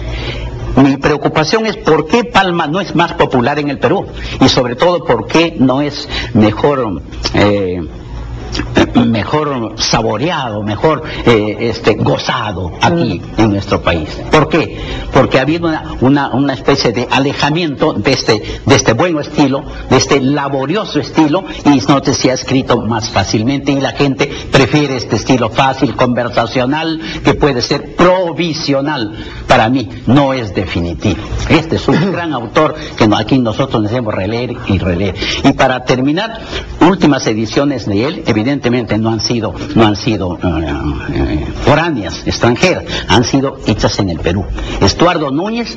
[0.77, 4.07] Mi preocupación es por qué Palma no es más popular en el Perú
[4.41, 7.03] y sobre todo por qué no es mejor...
[7.33, 7.81] Eh,
[9.05, 13.41] mejor saboreado, mejor eh, este, gozado aquí mm.
[13.41, 14.09] en nuestro país.
[14.31, 14.79] ¿Por qué?
[15.13, 19.97] Porque ha habido una, una, especie de alejamiento de este, de este buen estilo, de
[19.97, 25.17] este laborioso estilo, y no se ha escrito más fácilmente y la gente prefiere este
[25.17, 29.17] estilo fácil, conversacional, que puede ser provisional.
[29.47, 31.23] Para mí no es definitivo.
[31.49, 35.15] Este es un gran autor que aquí nosotros debemos releer y releer.
[35.45, 36.41] Y para terminar,
[36.81, 40.75] últimas ediciones de él, evidentemente no han sido, no han sido eh,
[41.15, 44.45] eh, foráneas, extranjeras, han sido hechas en el Perú.
[44.81, 45.77] Estuardo Núñez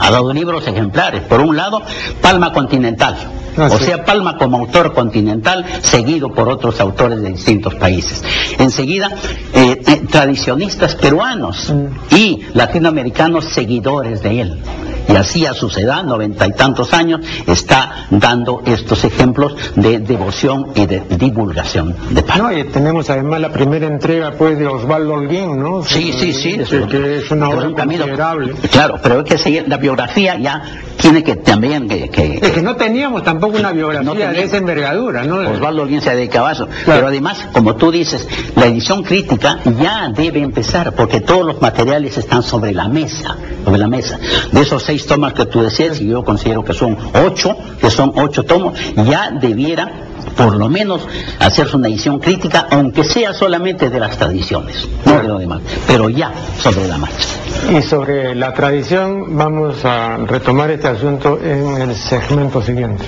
[0.00, 1.22] ha dado libros ejemplares.
[1.22, 1.82] Por un lado,
[2.20, 3.16] Palma Continental.
[3.56, 8.22] Ah, o sea, Palma como autor continental, seguido por otros autores de distintos países.
[8.58, 9.10] Enseguida,
[9.54, 12.14] eh, tradicionistas peruanos mm.
[12.14, 14.62] y latinoamericanos seguidores de él
[15.08, 20.68] y así a su edad, noventa y tantos años, está dando estos ejemplos de devoción
[20.74, 22.22] y de divulgación de.
[22.36, 25.82] No, y tenemos además la primera entrega pues de Osvaldo Holguín, ¿no?
[25.82, 26.58] Sí, sí, sí.
[26.88, 28.54] que, es una obra considerable.
[28.70, 30.62] Claro, pero hay que la biografía ya
[30.96, 32.38] tiene que también que...
[32.40, 35.38] es que no teníamos tampoco una biografía de esa envergadura, ¿no?
[35.50, 36.68] Osvaldo Holguín se ha dedicado a eso.
[36.86, 42.16] Pero además, como tú dices, la edición crítica ya debe empezar, porque todos los materiales
[42.18, 44.18] están sobre la mesa, sobre la mesa.
[44.50, 48.12] De esos seis tomas que tú decías, y yo considero que son ocho, que son
[48.16, 49.90] ocho tomos, ya debiera
[50.36, 51.06] por lo menos
[51.38, 56.08] hacerse una edición crítica, aunque sea solamente de las tradiciones, no de lo demás, pero
[56.08, 57.28] ya sobre la marcha.
[57.70, 63.04] Y sobre la tradición vamos a retomar este asunto en el segmento siguiente.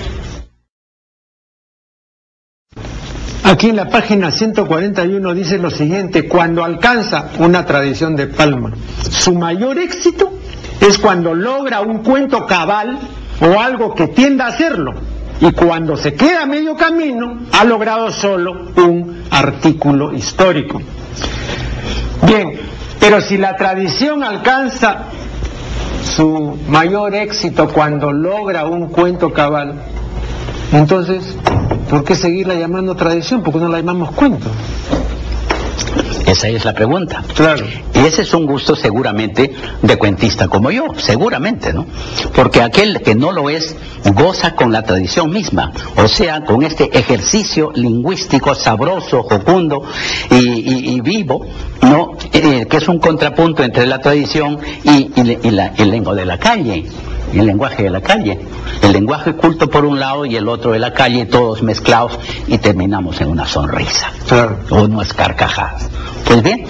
[3.45, 8.71] Aquí en la página 141 dice lo siguiente, cuando alcanza una tradición de Palma,
[9.11, 10.33] su mayor éxito
[10.81, 12.97] es cuando logra un cuento cabal
[13.39, 14.95] o algo que tienda a hacerlo.
[15.39, 20.81] Y cuando se queda a medio camino, ha logrado solo un artículo histórico.
[22.25, 22.53] Bien,
[22.99, 25.03] pero si la tradición alcanza
[26.03, 29.75] su mayor éxito cuando logra un cuento cabal,
[30.71, 31.37] entonces,
[31.89, 33.43] ¿por qué seguirla llamando tradición?
[33.43, 34.49] ¿Por qué no la llamamos cuento?
[36.25, 37.23] Esa es la pregunta.
[37.35, 37.65] Claro.
[37.93, 41.85] Y ese es un gusto seguramente de cuentista como yo, seguramente, ¿no?
[42.35, 43.75] Porque aquel que no lo es
[44.13, 49.83] goza con la tradición misma, o sea, con este ejercicio lingüístico sabroso, jocundo
[50.31, 51.45] y, vivo,
[51.83, 52.13] ¿no?
[52.33, 56.85] Eh, que es un contrapunto entre la tradición y, el lenguaje de la calle
[57.39, 58.39] el lenguaje de la calle.
[58.81, 62.57] El lenguaje culto por un lado y el otro de la calle, todos mezclados y
[62.57, 64.11] terminamos en una sonrisa
[64.69, 65.89] o unas carcajadas.
[66.25, 66.65] Pues bien,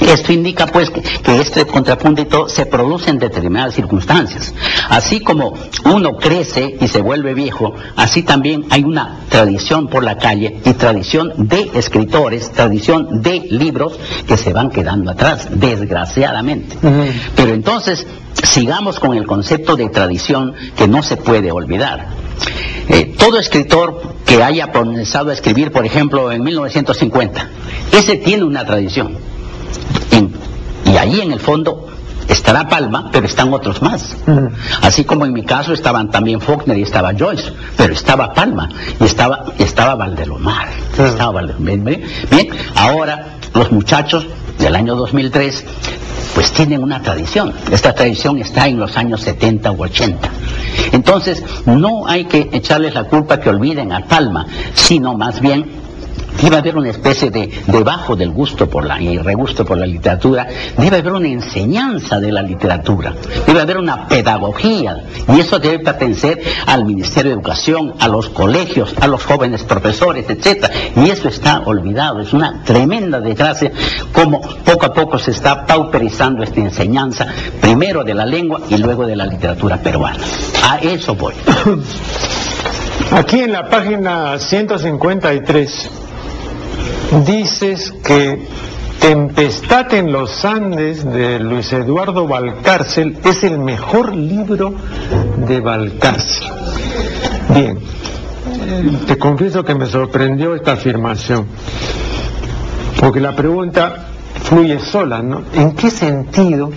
[0.00, 1.02] esto indica pues que,
[1.40, 4.54] este contrapunto se produce en determinadas circunstancias.
[4.88, 5.54] Así como
[5.84, 10.72] uno crece y se vuelve viejo, así también hay una tradición por la calle y
[10.74, 16.76] tradición de escritores, tradición de libros que se van quedando atrás, desgraciadamente.
[17.36, 18.06] Pero entonces,
[18.42, 22.08] sigamos con el concepto de tradición que no se puede olvidar.
[22.88, 27.48] Eh, todo escritor que haya comenzado a escribir, por ejemplo, en 1950,
[27.92, 29.16] ese tiene una tradición.
[30.86, 31.88] Y, ahí en el fondo
[32.28, 34.16] estará Palma, pero están otros más.
[34.80, 38.68] Así como en mi caso estaban también Faulkner y estaba Joyce, pero estaba Palma
[39.00, 40.68] y estaba, estaba Valdelomar.
[40.96, 44.26] Estaba Bien, ahora los muchachos
[44.58, 45.64] del año 2003
[46.34, 47.52] pues tienen una tradición.
[47.70, 50.28] Esta tradición está en los años 70 u 80.
[50.92, 55.83] Entonces, no hay que echarles la culpa que olviden a Palma, sino más bien
[56.40, 60.46] debe haber una especie de, debajo del gusto por la, y regusto por la literatura,
[60.76, 63.14] debe haber una enseñanza de la literatura,
[63.46, 68.94] debe haber una pedagogía, y eso debe pertenecer al Ministerio de Educación, a los colegios,
[69.00, 70.70] a los jóvenes profesores, etc.
[70.96, 73.72] Y eso está olvidado, es una tremenda desgracia
[74.12, 77.26] como poco a poco se está pauperizando esta enseñanza,
[77.60, 80.24] primero de la lengua y luego de la literatura peruana.
[80.68, 81.34] A eso voy.
[83.12, 86.03] Aquí en la página 153
[87.24, 88.38] dices que
[89.04, 94.72] Tempestad en los Andes de Luis Eduardo Valcárcel es el mejor libro
[95.46, 96.48] de Valcárcel.
[97.50, 101.46] Bien, eh, te confieso que me sorprendió esta afirmación,
[102.98, 104.06] porque la pregunta
[104.42, 105.42] fluye sola, ¿no?
[105.52, 106.70] ¿En qué sentido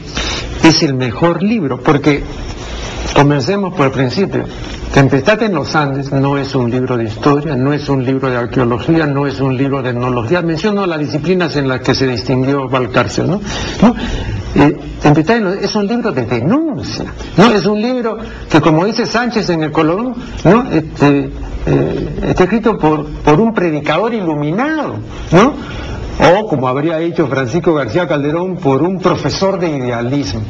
[0.63, 1.79] es el mejor libro?
[1.81, 2.23] Porque
[3.17, 4.43] comencemos por el principio.
[4.93, 8.37] Tempestad en los Andes no es un libro de historia, no es un libro de
[8.37, 10.43] arqueología, no es un libro de etnología.
[10.43, 13.41] Menciono las disciplinas en las que se distinguió Valcarcel, ¿no?
[14.55, 17.05] Eh, Tempestad en es un libro de denuncia,
[17.37, 17.51] ¿no?
[17.51, 18.17] Es un libro
[18.49, 20.69] que, como dice Sánchez en el Colón, ¿no?
[20.71, 21.31] Este,
[21.65, 24.95] eh, está escrito por, por un predicador iluminado,
[25.31, 25.53] ¿no?
[26.19, 30.41] O, como habría dicho Francisco García Calderón, por un profesor de idealismo.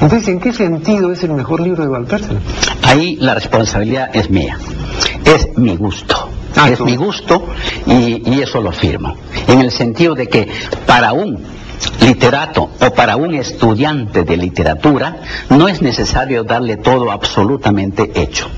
[0.00, 2.38] Entonces, ¿en qué sentido es el mejor libro de Valcárcel?
[2.82, 4.58] Ahí la responsabilidad es mía,
[5.24, 6.28] es mi gusto.
[6.56, 7.46] Ah, es mi gusto
[7.86, 9.16] y, eso lo firmo.
[9.48, 10.48] En el sentido de que
[10.86, 11.38] para un
[12.00, 15.16] literato o para un estudiante de literatura
[15.50, 18.48] no es necesario darle todo absolutamente hecho.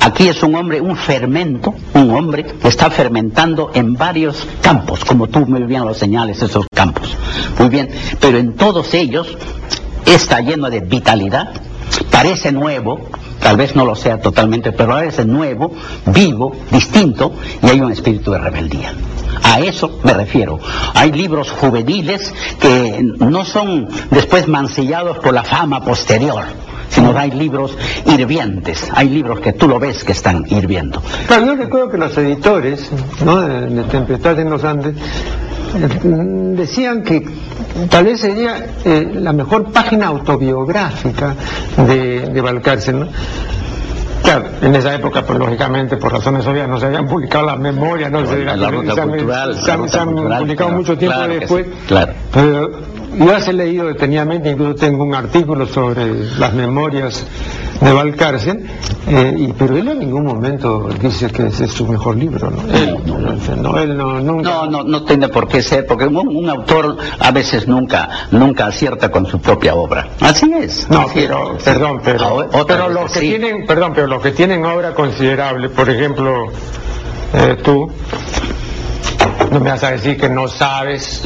[0.00, 5.28] Aquí es un hombre, un fermento, un hombre que está fermentando en varios campos, como
[5.28, 7.16] tú muy bien lo señales, esos campos.
[7.58, 7.88] Muy bien,
[8.20, 9.36] pero en todos ellos
[10.14, 11.48] está lleno de vitalidad,
[12.10, 13.08] parece nuevo,
[13.40, 15.72] tal vez no lo sea totalmente, pero parece nuevo,
[16.06, 18.92] vivo, distinto, y hay un espíritu de rebeldía.
[19.42, 20.58] A eso me refiero.
[20.94, 26.44] Hay libros juveniles que no son después mancillados por la fama posterior,
[26.88, 31.02] sino hay libros hirvientes, hay libros que tú lo ves que están hirviendo.
[31.26, 32.90] Claro, yo recuerdo que los editores
[33.24, 33.40] ¿no?
[33.40, 34.94] de Tempestad en los Andes
[36.56, 37.24] decían que
[37.90, 41.34] tal vez sería eh, la mejor página autobiográfica
[41.86, 43.08] de, de Valcárcel, ¿no?
[44.22, 48.10] Claro, en esa época, pues lógicamente, por razones obvias, no se habían publicado las memorias,
[48.10, 51.66] no se, han, publicado mucho tiempo después.
[51.86, 52.12] claro.
[52.32, 52.70] Pero
[53.18, 57.26] yo he leído detenidamente, incluso tengo un artículo sobre las memorias
[57.80, 58.66] de Valcárcel,
[59.06, 63.78] eh, pero él en ningún momento dice que ese es su mejor libro, ¿no?
[63.78, 68.66] Él no, no, no, tiene por qué ser, porque un, autor a veces nunca, nunca
[68.66, 70.08] acierta con su propia obra.
[70.20, 70.88] Así es.
[70.90, 74.94] No, pero, perdón, pero, ah, pero los que tienen, perdón, pero los que tienen obra
[74.94, 76.46] considerable, por ejemplo,
[77.34, 77.90] eh, tú,
[79.52, 81.22] no me vas a decir que no sabes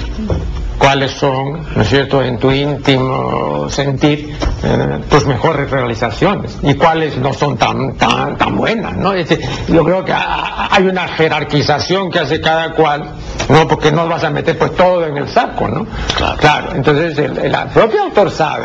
[0.82, 7.16] cuáles son, ¿no es cierto?, en tu íntimo sentir, eh, tus mejores realizaciones y cuáles
[7.18, 9.14] no son tan, tan, tan buenas, ¿no?
[9.14, 13.12] yo creo que hay una jerarquización que hace cada cual,
[13.48, 13.68] ¿no?
[13.68, 15.86] Porque no vas a meter pues todo en el saco, ¿no?
[16.38, 16.74] Claro.
[16.74, 18.64] entonces el, el propio autor sabe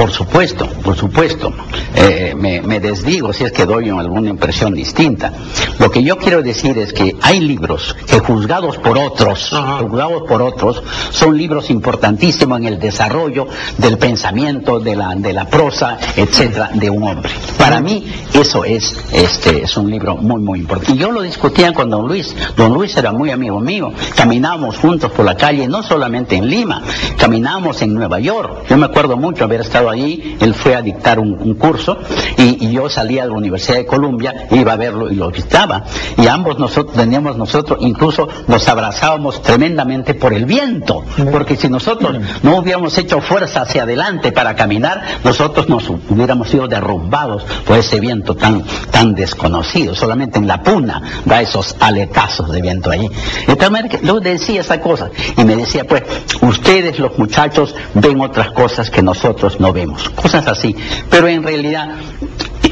[0.00, 1.52] por supuesto, por supuesto.
[1.94, 5.30] Eh, me, desdigo si es que doy alguna impresión distinta.
[5.78, 10.40] Lo que yo quiero decir es que hay libros que juzgados por otros, juzgados por
[10.40, 16.70] otros, son libros importantísimos en el desarrollo del pensamiento, de la, de la prosa, etcétera,
[16.72, 17.30] de un hombre.
[17.58, 20.94] Para mí, eso es, este, es un libro muy, muy importante.
[20.94, 22.34] Y yo lo discutía con don Luis.
[22.56, 23.92] Don Luis era muy amigo mío.
[24.16, 26.82] Caminábamos juntos por la calle, no solamente en Lima,
[27.18, 28.64] caminábamos en Nueva York.
[28.70, 31.98] Yo me acuerdo mucho haber estado allí, él fue a dictar un, curso
[32.36, 35.84] y, yo salía de la Universidad de Columbia, iba a verlo y lo visitaba.
[36.16, 42.16] Y ambos nosotros teníamos nosotros, incluso nos abrazábamos tremendamente por el viento, porque si nosotros
[42.42, 48.00] no hubiéramos hecho fuerza hacia adelante para caminar, nosotros nos hubiéramos sido derrumbados por ese
[48.00, 49.94] viento tan, tan desconocido.
[49.94, 53.10] Solamente en la puna da esos aletazos de viento ahí.
[53.46, 56.02] Entonces, yo decía esa cosa y me decía, pues,
[56.40, 59.79] ustedes los muchachos ven otras cosas que nosotros no vemos,
[60.14, 60.74] cosas así.
[61.08, 61.88] Pero en realidad,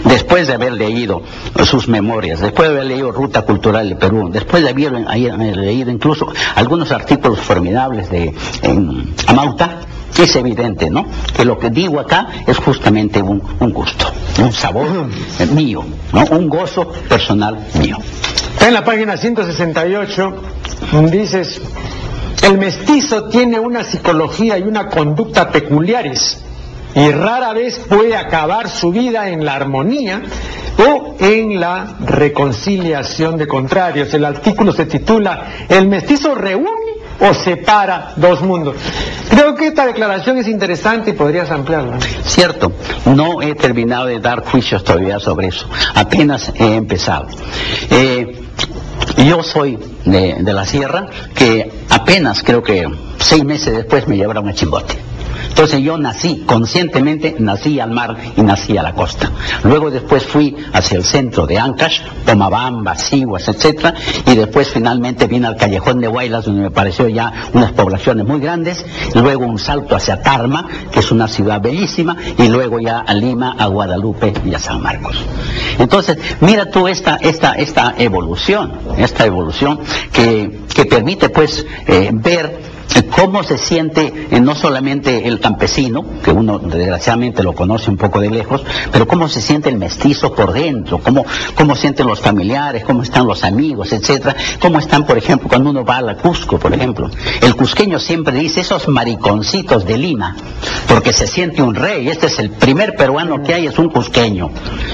[0.04, 1.22] después de haber leído
[1.64, 4.92] sus memorias, después de haber leído Ruta Cultural de Perú, después de haber
[5.56, 8.34] leído incluso algunos artículos formidables de
[9.26, 9.80] Amauta,
[10.22, 11.06] es evidente, ¿no?
[11.34, 13.40] Que lo que digo acá es justamente un,
[13.72, 14.06] gusto,
[14.40, 14.88] un sabor
[15.52, 16.24] mío, ¿no?
[16.36, 17.98] Un gozo personal mío.
[18.52, 20.34] Está en la página 168,
[21.10, 21.60] dices,
[22.42, 26.42] El mestizo tiene una psicología y una conducta peculiares
[26.94, 30.22] y rara vez puede acabar su vida en la armonía
[30.78, 34.12] o en la reconciliación de contrarios.
[34.14, 38.76] El artículo se titula El mestizo reúne o separa dos mundos.
[39.28, 41.98] Creo que esta declaración es interesante y podrías ampliarla.
[42.24, 42.72] Cierto,
[43.06, 47.26] no he terminado de dar juicios todavía sobre eso, apenas he empezado.
[47.90, 48.40] Eh,
[49.16, 52.86] yo soy de, la sierra que apenas creo que
[53.18, 54.94] seis meses después me llevaron a Chimbote.
[55.58, 59.32] Entonces yo nací, conscientemente nací al mar y nací a la costa.
[59.64, 63.92] Luego después fui hacia el centro de Ancash, Pomabamba, Siguas, etcétera,
[64.24, 68.38] y después finalmente vine al callejón de Huaylas, donde me pareció ya unas poblaciones muy
[68.38, 73.12] grandes, luego un salto hacia Tarma, que es una ciudad bellísima, y luego ya a
[73.14, 75.16] Lima, a Guadalupe y a San Marcos.
[75.80, 79.80] Entonces, mira tú esta, esta, esta evolución, esta evolución
[80.12, 82.67] que, que permite pues eh, ver
[83.10, 88.20] cómo se siente eh, no solamente el campesino, que uno desgraciadamente lo conoce un poco
[88.20, 91.24] de lejos, pero cómo se siente el mestizo por dentro, cómo,
[91.54, 95.84] cómo sienten los familiares, cómo están los amigos, etcétera, cómo están, por ejemplo, cuando uno
[95.84, 97.10] va a la Cusco, por ejemplo.
[97.42, 100.36] El cusqueño siempre dice esos mariconcitos de Lima,
[100.88, 104.50] porque se siente un rey, este es el primer peruano que hay, es un cusqueño,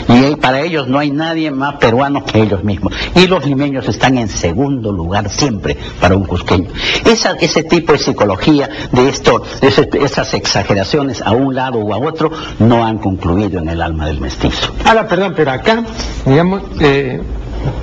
[0.08, 2.94] y para ellos no hay nadie más peruano que ellos mismos.
[3.14, 6.68] Y los limeños están en segundo lugar siempre para un cusqueño.
[7.04, 9.68] Ese tipo de psicología, de esto, de
[10.04, 14.20] esas exageraciones a un lado o a otro, no han concluido en el alma del
[14.20, 14.72] mestizo.
[14.84, 15.84] Ahora, perdón, pero acá,
[16.24, 17.20] digamos, eh,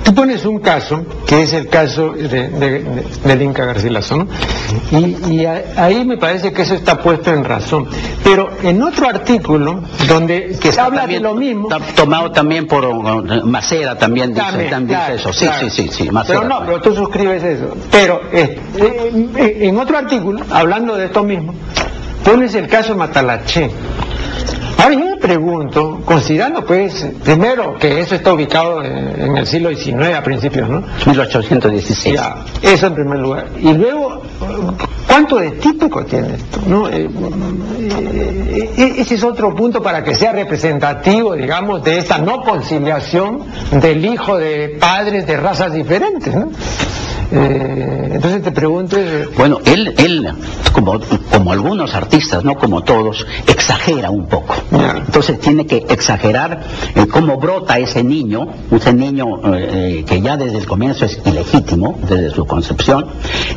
[0.04, 2.48] Tú pones un caso, que es el caso de,
[3.24, 4.26] del Inca Garcilaso, ¿no?
[4.90, 5.44] Y,
[5.76, 7.88] ahí me parece que eso está puesto en razón.
[8.24, 11.68] Pero en otro artículo, donde que se habla de lo mismo...
[11.94, 15.32] tomado también por uh, Macera, también dice, eso.
[15.32, 17.74] Sí, sí, sí, sí, Pero no, pero tú suscribes eso.
[17.90, 18.58] Pero eh,
[19.36, 21.54] eh, en otro artículo, hablando de esto mismo,
[22.24, 23.70] pones el caso Matalaché.
[24.82, 30.14] Ahora yo me pregunto, considerando pues, primero que eso está ubicado en, el siglo XIX
[30.16, 30.82] a principios, ¿no?
[31.06, 32.20] 1816.
[32.62, 33.46] eso en primer lugar.
[33.60, 34.22] Y luego,
[35.06, 36.60] ¿cuánto de típico tiene esto?
[36.66, 36.88] ¿no?
[36.88, 37.08] Eh,
[37.78, 43.44] eh, eh, ese es otro punto para que sea representativo, digamos, de esta no conciliación
[43.70, 46.50] del hijo de padres de razas diferentes, ¿no?
[47.32, 48.96] Eh, entonces te pregunto...
[48.98, 50.28] Eh, bueno, él, él
[50.72, 54.54] como, como algunos artistas, no como todos, exagera un poco.
[54.72, 56.60] Entonces tiene que exagerar
[56.94, 62.30] eh, cómo brota ese niño, ese niño que ya desde el comienzo es ilegítimo, desde
[62.30, 63.06] su concepción,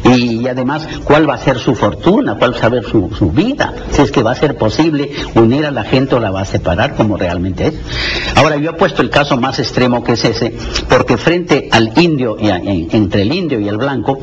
[0.03, 3.73] y, además cuál va a ser su fortuna, cuál va a ser su, su vida,
[3.91, 6.45] si es que va a ser posible unir a la gente o la va a
[6.45, 7.73] separar como realmente es.
[8.35, 10.53] Ahora yo he puesto el caso más extremo que es ese,
[10.89, 14.19] porque frente al indio, y entre el indio y y el blanco,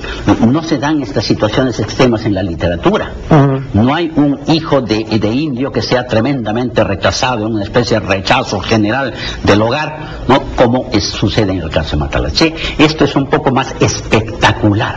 [0.47, 3.13] no se dan estas situaciones extremas en la literatura.
[3.75, 5.03] No hay un hijo de,
[5.33, 10.43] indio que sea tremendamente rechazado, una especie de rechazo general del hogar, ¿no?
[10.57, 12.55] como sucede en el caso de Matalache.
[12.79, 14.97] Esto es un poco más espectacular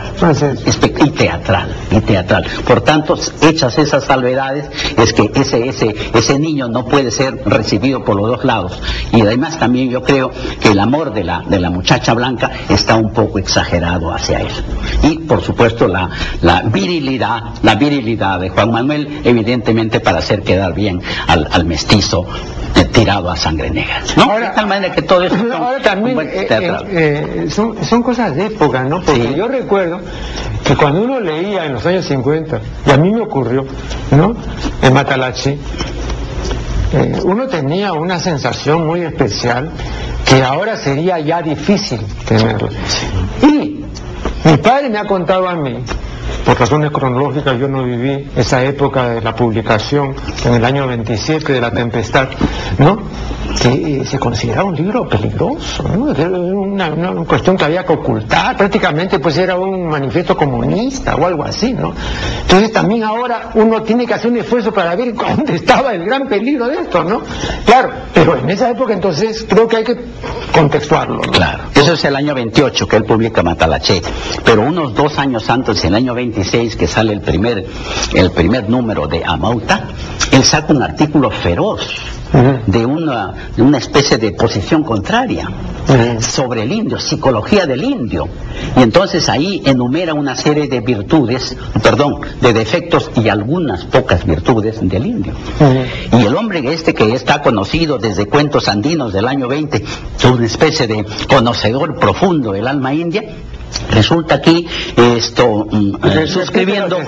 [1.04, 2.46] y teatral, y teatral.
[2.66, 8.04] Por tanto, hechas esas salvedades, es que ese, ese, ese niño no puede ser recibido
[8.04, 8.80] por los dos lados.
[9.12, 10.30] Y además también yo creo
[10.60, 14.35] que el amor de la, de la muchacha blanca está un poco exagerado hacia
[15.02, 16.10] y por supuesto la,
[16.42, 22.26] la virilidad, la virilidad de Juan Manuel, evidentemente para hacer quedar bien al, al mestizo
[22.74, 24.02] eh, tirado a sangre negra.
[24.22, 25.36] Ahora, de tal manera que todo eso
[25.82, 29.00] también eh, eh, son, son, cosas de época, ¿no?
[29.00, 30.00] Porque yo recuerdo
[30.64, 33.64] que cuando uno leía en los años 50, y a mí me ocurrió,
[34.10, 34.36] ¿no?
[34.82, 35.58] En Matalachi,
[37.24, 39.70] uno tenía una sensación muy especial
[40.28, 42.68] que ahora sería ya difícil tenerla.
[43.42, 43.84] Y
[44.46, 45.82] mi padre me ha contado a mí,
[46.44, 51.52] por razones cronológicas yo no viví esa época de la publicación en el año 27
[51.52, 52.28] de la tempestad,
[52.78, 53.02] ¿no?
[53.60, 56.04] Que se consideraba un libro peligroso, ¿no?
[56.04, 56.90] una,
[57.24, 61.92] cuestión que había que ocultar, prácticamente pues era un manifiesto comunista o algo así, ¿no?
[62.42, 66.28] Entonces también ahora uno tiene que hacer un esfuerzo para ver dónde estaba el gran
[66.28, 67.22] peligro de esto, ¿no?
[67.64, 69.96] Claro, pero en esa época entonces creo que hay que
[70.52, 71.20] contextuarlo.
[71.20, 74.02] Claro, eso es el año 28 que él publica Matalache,
[74.44, 77.66] pero unos dos años antes, el año 26 que sale el primer,
[78.14, 79.88] el primer número de Amauta,
[80.32, 82.16] él saca un artículo feroz
[82.66, 85.48] de una, de una especie de posición contraria
[86.20, 88.28] sobre el indio, psicología del indio.
[88.76, 94.78] Y entonces ahí enumera una serie de virtudes, perdón, de defectos y algunas pocas virtudes
[94.82, 95.34] del indio.
[96.12, 99.84] Y el hombre este que está conocido desde cuentos andinos del año 20,
[100.32, 103.22] una especie de conocedor profundo del alma india,
[103.90, 104.66] resulta aquí
[104.96, 106.98] esto mm, eh, suscribiendo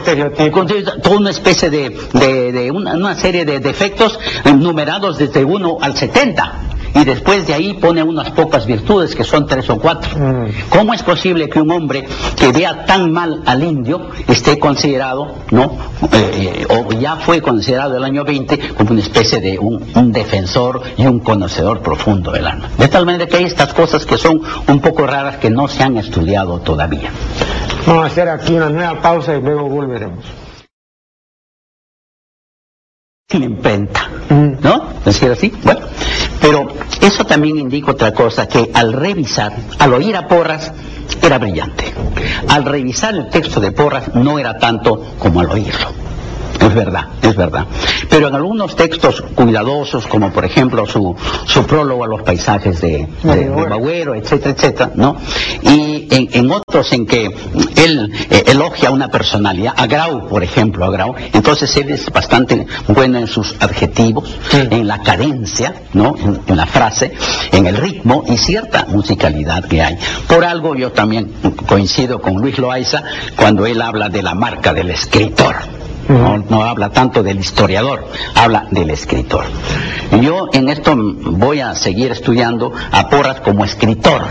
[1.02, 5.96] toda una especie de, de, de una, una, serie de defectos numerados desde 1 al
[5.96, 6.57] 70
[6.95, 10.18] y después de ahí pone unas pocas virtudes que son tres o cuatro.
[10.18, 10.47] Mm.
[10.68, 15.76] ¿Cómo es posible que un hombre que vea tan mal al indio esté considerado, no,
[16.12, 20.82] eh, o ya fue considerado el año 20 como una especie de un, un, defensor
[20.97, 22.70] y un conocedor profundo del alma?
[22.78, 25.82] De tal manera que hay estas cosas que son un poco raras que no se
[25.82, 27.11] han estudiado todavía.
[27.86, 30.24] Vamos a hacer aquí una nueva pausa y luego volveremos.
[33.30, 34.57] Inventa, ¿no?
[34.61, 35.53] ¿No es así?
[35.62, 35.80] Bueno.
[36.41, 36.68] Pero
[37.01, 40.72] eso también indica otra cosa, que al revisar, al oír a Porras,
[41.22, 41.93] era brillante.
[42.49, 45.89] Al revisar el texto de Porras no era tanto como al oírlo.
[46.61, 47.66] Es verdad, es verdad.
[48.11, 51.14] Pero en algunos textos cuidadosos, como por ejemplo su,
[51.47, 55.16] su prólogo a los paisajes de, de, de Bagüero, etcétera, etcétera, ¿no?
[55.62, 57.26] Y en, en otros en que
[57.76, 62.66] él eh, elogia una personalidad, a Grau, por ejemplo, a Grau, entonces él es bastante
[62.88, 64.59] bueno en sus adjetivos, sí.
[64.70, 66.14] en la cadencia, ¿no?
[66.16, 67.12] En, en la frase,
[67.52, 69.98] en el ritmo y cierta musicalidad que hay.
[70.26, 71.32] Por algo yo también
[71.66, 73.02] coincido con Luis Loaiza
[73.36, 75.56] cuando él habla de la marca del escritor.
[76.09, 79.44] No, no, habla tanto del historiador, habla del escritor.
[80.22, 84.22] Yo en esto voy a seguir estudiando a Porras como escritor.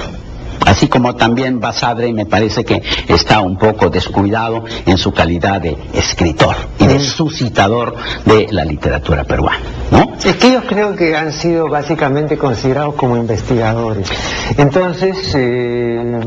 [0.65, 5.77] Así como también Basadre me parece que está un poco descuidado en su calidad de
[5.93, 7.95] escritor y de suscitador
[8.25, 9.59] de la literatura peruana.
[9.91, 10.13] ¿no?
[10.23, 14.09] Es que ellos creo que han sido básicamente considerados como investigadores.
[14.57, 16.19] Entonces, eh,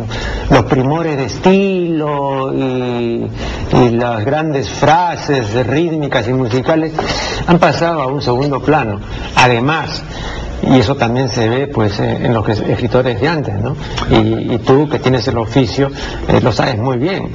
[0.49, 3.27] los primores de estilo y,
[3.73, 6.93] y, las grandes frases rítmicas y musicales
[7.47, 9.01] han pasado a un segundo plano.
[9.37, 10.03] Además,
[10.63, 13.77] y eso también se ve pues en los escritores de antes, ¿no?
[14.11, 15.91] Y, tú que tienes el oficio
[16.29, 17.31] eh, lo sabes muy bien.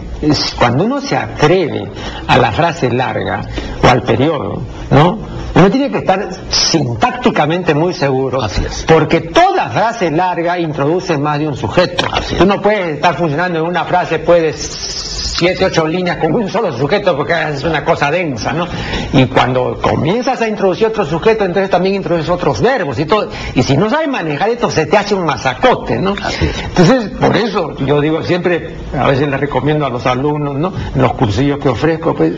[0.57, 1.89] Cuando uno se atreve
[2.27, 3.41] a la frase larga
[3.83, 4.61] o al periodo,
[4.91, 5.34] ¿no?
[5.55, 8.39] Uno tiene que estar sintácticamente muy seguro,
[8.87, 12.05] porque toda frase larga introduce más de un sujeto.
[12.37, 16.71] Tú no puedes estar funcionando en una frase, puedes siete, ocho líneas con un solo
[16.71, 18.67] sujeto porque es una cosa densa, ¿no?
[19.11, 23.29] Y cuando comienzas a introducir otro sujeto, entonces también introduces otros verbos y todo.
[23.53, 26.15] Y si no sabes manejar esto, se te hace un masacote, ¿no?
[26.63, 30.71] Entonces, por eso yo digo siempre, a veces les recomiendo a los alumnos, ¿no?
[30.95, 32.31] Los cursillos que ofrezco, pues,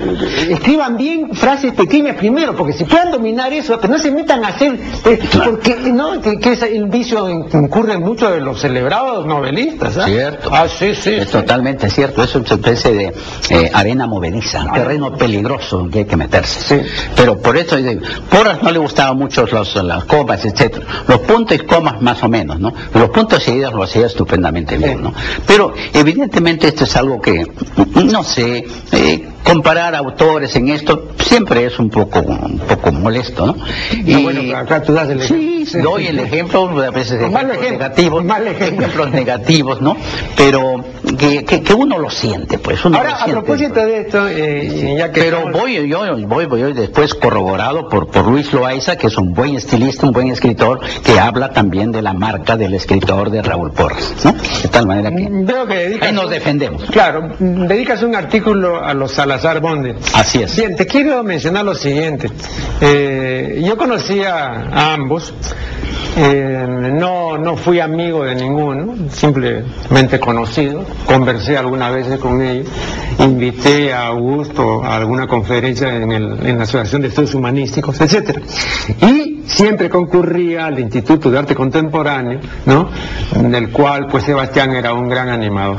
[0.49, 4.49] escriban bien frases pequeñas primero, porque si pueden dominar eso, que no se metan a
[4.49, 6.19] hacer, eh, porque, ¿no?
[6.21, 10.01] Que, que, es el vicio incurren muchos de los celebrados novelistas, ¿eh?
[10.05, 10.49] Cierto.
[10.53, 11.13] Ah, sí, sí.
[11.13, 11.31] Es sí.
[11.31, 12.23] totalmente cierto.
[12.23, 13.13] Es una especie de
[13.49, 16.81] eh, arena movediza, un terreno peligroso en que hay que meterse.
[16.83, 16.89] Sí.
[17.15, 17.77] Pero por eso,
[18.29, 20.85] Porras no le gustaban mucho los, las comas, etcétera.
[21.07, 22.73] Los puntos y comas más o menos, ¿no?
[22.93, 25.13] Los puntos seguidos lo hacía estupendamente bien, ¿no?
[25.45, 27.45] Pero evidentemente esto es algo que,
[27.95, 33.55] no sé, eh, comparar autores en esto siempre es un poco un poco molesto, ¿no?
[33.91, 35.65] Y no, bueno, acá tú das el ejemplo.
[35.65, 38.47] Sí, doy el ejemplo, a veces ejemplos ejemplo, negativos, ejemplo.
[38.47, 39.97] ejemplos negativos, ¿no?
[40.35, 40.83] Pero
[41.17, 42.83] que, que, que, uno lo siente, pues.
[42.85, 43.85] Uno Ahora, lo siente, a propósito pues.
[43.85, 44.95] de esto, eh, sí.
[44.97, 45.61] ya que pero estamos...
[45.61, 50.05] voy yo voy voy después corroborado por por Luis Loaiza, que es un buen estilista,
[50.05, 54.33] un buen escritor, que habla también de la marca del escritor de Raúl Porras, ¿no?
[54.33, 56.83] De tal manera que, Veo que dedicas, ahí nos defendemos.
[56.85, 59.95] Claro, dedicas un artículo a los Salazar Bonde.
[60.13, 60.55] Así es.
[60.55, 62.29] Bien, te quiero mencionar lo siguiente.
[62.81, 65.33] Eh, yo conocía a ambos.
[66.19, 70.83] Eh, no, no fui amigo de ninguno, simplemente conocido.
[71.05, 72.67] Conversé algunas veces con ellos.
[73.19, 78.39] Invité a Augusto a alguna conferencia en, el, en la Asociación de Estudios Humanísticos, etc.
[79.01, 82.89] Y siempre concurría al Instituto de Arte Contemporáneo, ¿no?
[83.33, 85.77] Del cual, pues, Sebastián era un gran animador.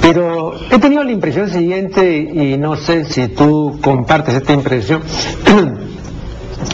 [0.00, 5.02] Pero he tenido la impresión siguiente, y no sé si tú compartes esta impresión.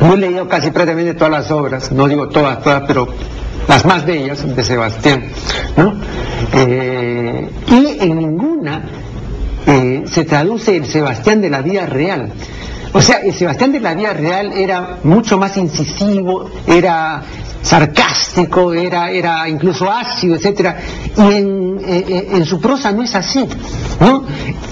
[0.03, 3.09] He leído casi prácticamente todas las obras, no digo todas, todas, pero
[3.69, 5.25] las más bellas de Sebastián,
[5.77, 5.95] ¿no?
[6.53, 8.83] Eh, y en ninguna
[9.67, 12.33] eh, se traduce el Sebastián de la vida real.
[12.93, 17.23] O sea, el Sebastián de la vida real era mucho más incisivo, era
[17.67, 20.79] sarcástico, era, era incluso ácido, etcétera,
[21.17, 23.45] y en, en, su prosa no es así,
[24.01, 24.23] ¿no?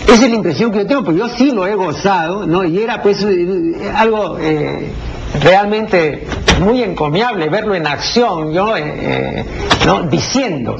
[0.05, 2.65] Esa es la impresión que yo tengo, porque yo sí lo he gozado, ¿no?
[2.65, 4.91] Y era pues eh, algo eh,
[5.41, 6.27] realmente
[6.61, 9.45] muy encomiable verlo en acción, yo, eh,
[9.87, 10.03] ¿no?
[10.03, 10.77] Diciendo.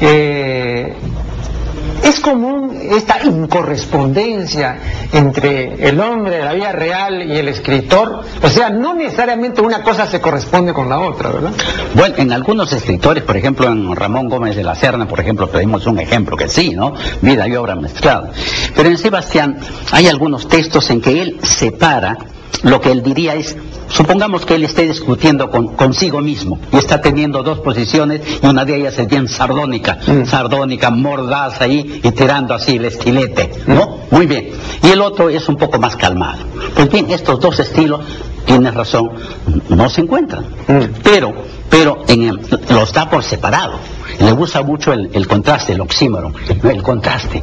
[0.00, 0.94] Eh,
[2.02, 4.78] es común esta incorrespondencia
[5.12, 8.22] entre el hombre de la vida real y el escritor.
[8.42, 11.52] O sea, no necesariamente una cosa se corresponde con la otra, ¿verdad?
[11.94, 15.86] Bueno, en algunos escritores, por ejemplo, en Ramón Gómez de la Serna, por ejemplo, pedimos
[15.86, 16.94] un ejemplo que sí, ¿no?
[17.20, 18.30] Vida y obra mezclada.
[18.74, 19.58] Pero en Sebastián
[19.92, 22.16] hay algunos textos en que él separa
[22.62, 23.56] lo que él diría es,
[23.90, 28.64] supongamos que él esté discutiendo con, consigo mismo y está teniendo dos posiciones y una
[28.64, 30.24] de ellas es bien sardónica, mm.
[30.24, 33.98] sardónica, mordaz ahí y tirando así el estilete, ¿no?
[34.10, 34.50] Muy bien.
[34.82, 36.38] Y el otro es un poco más calmado.
[36.74, 38.00] Pues bien, estos dos estilos,
[38.44, 39.10] tienes razón,
[39.68, 40.44] no se encuentran.
[40.66, 40.84] Mm.
[41.02, 41.32] Pero,
[41.68, 43.78] pero en los da por separado
[44.20, 47.42] le gusta mucho el, contraste, el oxímoron, el contraste.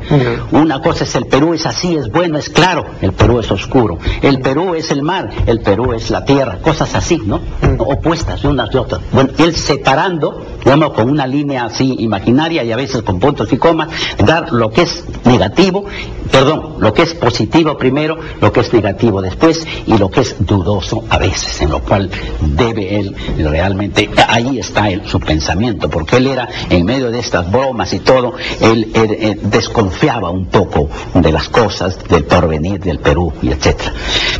[0.52, 3.98] Una cosa es el Perú es así, es bueno, es claro, el Perú es oscuro.
[4.22, 7.42] El Perú es el mar, el Perú es la tierra, cosas así, ¿no?
[7.80, 9.02] Opuestas de unas de otras.
[9.12, 13.58] Bueno, él separando, digamos, con una línea así imaginaria y a veces con puntos y
[13.58, 13.90] comas,
[14.24, 15.86] dar lo que es negativo,
[16.32, 20.36] perdón, lo que es positivo primero, lo que es negativo después y lo que es
[20.46, 22.10] dudoso a veces, en lo cual
[22.42, 27.50] debe él realmente, ahí está él, su pensamiento, porque él era en medio de estas
[27.52, 33.50] bromas y todo, él, desconfiaba un poco de las cosas, del porvenir del Perú y
[33.50, 33.94] etcétera.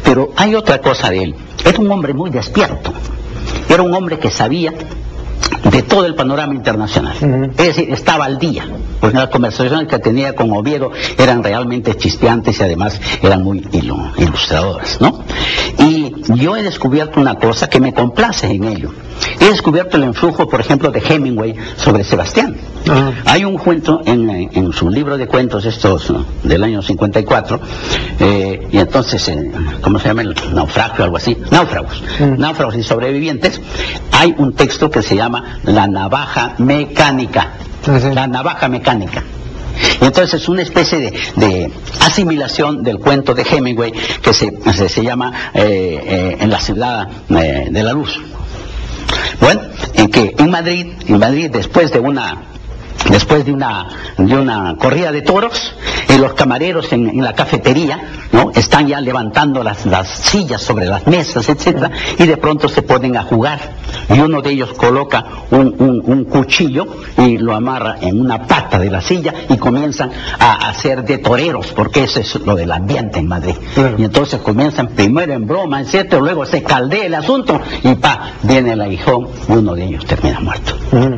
[0.04, 1.36] Pero hay otra cosa de él.
[1.66, 2.94] Era un hombre muy despierto.
[3.70, 4.74] Era un hombre que sabía
[5.72, 7.16] de todo el panorama internacional.
[7.58, 8.66] Es decir, estaba al día,
[9.00, 13.66] pues las conversaciones que tenía con Oviedo eran realmente chispeantes y además eran muy
[14.18, 15.24] ilustradoras, ¿no?
[15.80, 15.97] Y
[16.36, 18.92] yo he descubierto una cosa que me complace en ello.
[19.40, 22.58] He descubierto el influjo, por ejemplo, de Hemingway sobre Sebastián.
[22.90, 23.12] Ah.
[23.26, 26.14] Hay un cuento en, su libro de cuentos, estos
[26.44, 27.60] del año 54,
[28.20, 29.52] eh, y entonces, eh,
[29.82, 30.22] ¿cómo se llama?
[30.22, 31.38] El naufragio, algo así.
[31.52, 32.02] Náufragos.
[32.20, 32.40] Mm.
[32.40, 33.62] Náufragos y sobrevivientes.
[34.12, 37.54] Hay un texto que se llama La navaja mecánica.
[38.14, 39.24] La navaja mecánica.
[40.02, 43.92] Y entonces es una especie de, asimilación del cuento de Hemingway
[44.22, 48.20] que se, llama eh, En la ciudad de la luz.
[49.40, 49.62] Bueno,
[49.94, 52.44] en que en Madrid, en Madrid después de una
[53.10, 53.88] después de una,
[54.18, 55.74] de una corrida de toros,
[56.10, 58.00] y los camareros en, la cafetería,
[58.32, 58.52] ¿no?
[58.56, 63.18] Están ya levantando las, las sillas sobre las mesas, etcétera, y de pronto se ponen
[63.18, 63.60] a jugar.
[64.10, 66.86] Y uno de ellos coloca un, un, cuchillo
[67.18, 71.68] y lo amarra en una pata de la silla y comienzan a hacer de toreros,
[71.76, 73.56] porque eso es lo del ambiente en Madrid.
[73.98, 78.74] Y entonces comienzan primero en broma, etcétera, luego se caldea el asunto y pa, viene
[78.74, 80.74] el aguijón y uno de ellos termina muerto.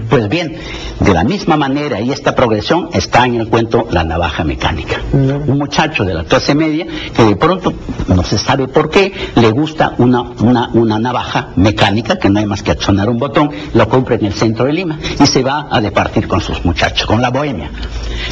[0.09, 0.57] Pues bien,
[0.99, 4.97] de la misma manera, y esta progresión está en el cuento La navaja mecánica.
[5.13, 6.85] Un muchacho de la clase media
[7.15, 7.73] que de pronto,
[8.07, 12.45] no se sabe por qué, le gusta una, una, una navaja mecánica, que no hay
[12.45, 15.67] más que accionar un botón, lo compra en el centro de Lima y se va
[15.69, 17.71] a departir con sus muchachos, con la bohemia.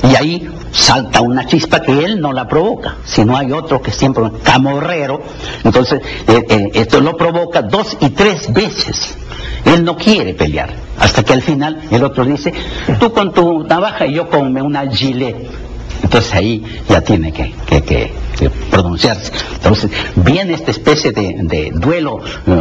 [0.04, 4.24] Y ahí salta una chispa que él no la provoca, sino hay otro que siempre
[4.44, 5.22] camorrero,
[5.64, 9.16] entonces eh, eh, esto lo provoca dos y tres veces.
[9.74, 10.70] Él no quiere pelear.
[11.00, 12.54] Hasta que al final el otro dice,
[13.00, 15.36] tú con tu navaja y yo con una gilet.
[16.04, 17.54] Entonces ahí ya tiene que,
[18.70, 19.32] pronunciarse.
[19.56, 22.52] Entonces viene esta especie de, duelo eh,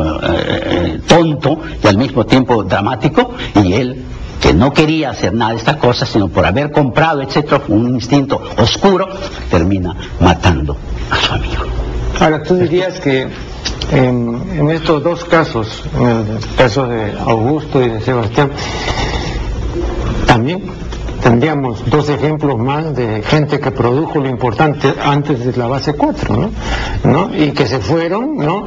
[0.67, 4.05] eh, tonto y al mismo tiempo dramático y él
[4.41, 8.43] que no quería hacer nada de estas cosas, sino por haber comprado, etcétera, un instinto
[8.59, 9.09] oscuro,
[9.51, 10.77] termina matando
[11.11, 11.65] a su amigo.
[12.19, 13.29] Ahora, tú dirías que
[13.93, 18.51] en, estos dos casos, en el caso de Augusto y de Sebastián,
[20.27, 20.63] también
[21.23, 26.51] tendríamos dos ejemplos más de gente que produjo lo importante antes de la base 4,
[27.05, 27.37] ¿no?
[27.37, 28.65] Y que se fueron, ¿no?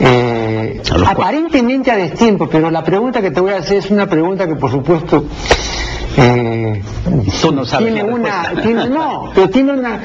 [0.00, 4.46] Eh, aparentemente a destiempo, pero la pregunta que te voy a hacer es una pregunta
[4.46, 5.24] que por supuesto
[6.16, 6.82] eh,
[7.52, 8.52] no tiene una,
[8.88, 10.00] no, pero tiene una,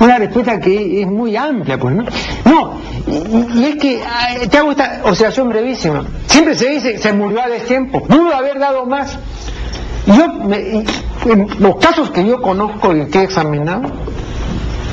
[0.00, 2.04] una respuesta que es muy amplia, pues, ¿no?
[2.44, 4.00] No, y, es que
[4.50, 6.04] te hago esta observación brevísima.
[6.26, 9.18] Siempre se dice, se murió a destiempo, pudo haber dado más.
[10.06, 13.82] Yo, en los casos que yo conozco y que he examinado,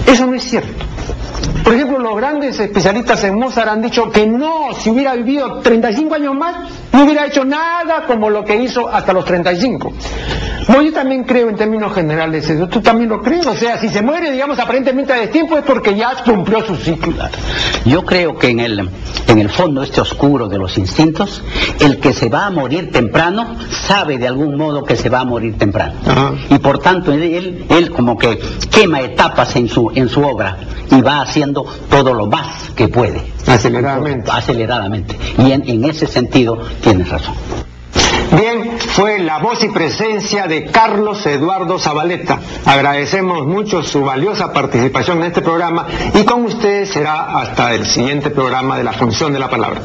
[0.06, 0.86] eso no es cierto.
[1.70, 6.16] Por ejemplo, los grandes especialistas en Mozart han dicho que no, si hubiera vivido 35
[6.16, 9.94] años más, no hubiera hecho nada como lo que hizo hasta los 35.
[10.68, 12.68] No, yo también creo en términos generales eso.
[12.68, 13.46] ¿Tú también lo crees?
[13.46, 17.14] O sea, si se muere, digamos, aparentemente a destiempo es porque ya cumplió su ciclo.
[17.86, 18.90] Yo creo que en el,
[19.28, 21.44] en el fondo este oscuro de los instintos,
[21.80, 25.26] el que se va a morir temprano sabe de algún modo que se va a
[25.26, 25.94] morir temprano.
[26.50, 28.40] Y por tanto, él, él como que
[28.72, 30.58] quema etapas en su, en su obra
[30.92, 31.59] y va haciendo
[31.90, 33.32] todo lo más que puede.
[33.48, 34.30] Aceleradamente.
[34.32, 35.18] Aceleradamente.
[35.38, 37.36] Y en, en ese sentido tienes razón.
[38.32, 42.40] Bien, fue la voz y presencia de Carlos Eduardo Zabaleta.
[42.64, 48.30] Agradecemos mucho su valiosa participación en este programa y con ustedes será hasta el siguiente
[48.30, 49.82] programa de la función de la palabra.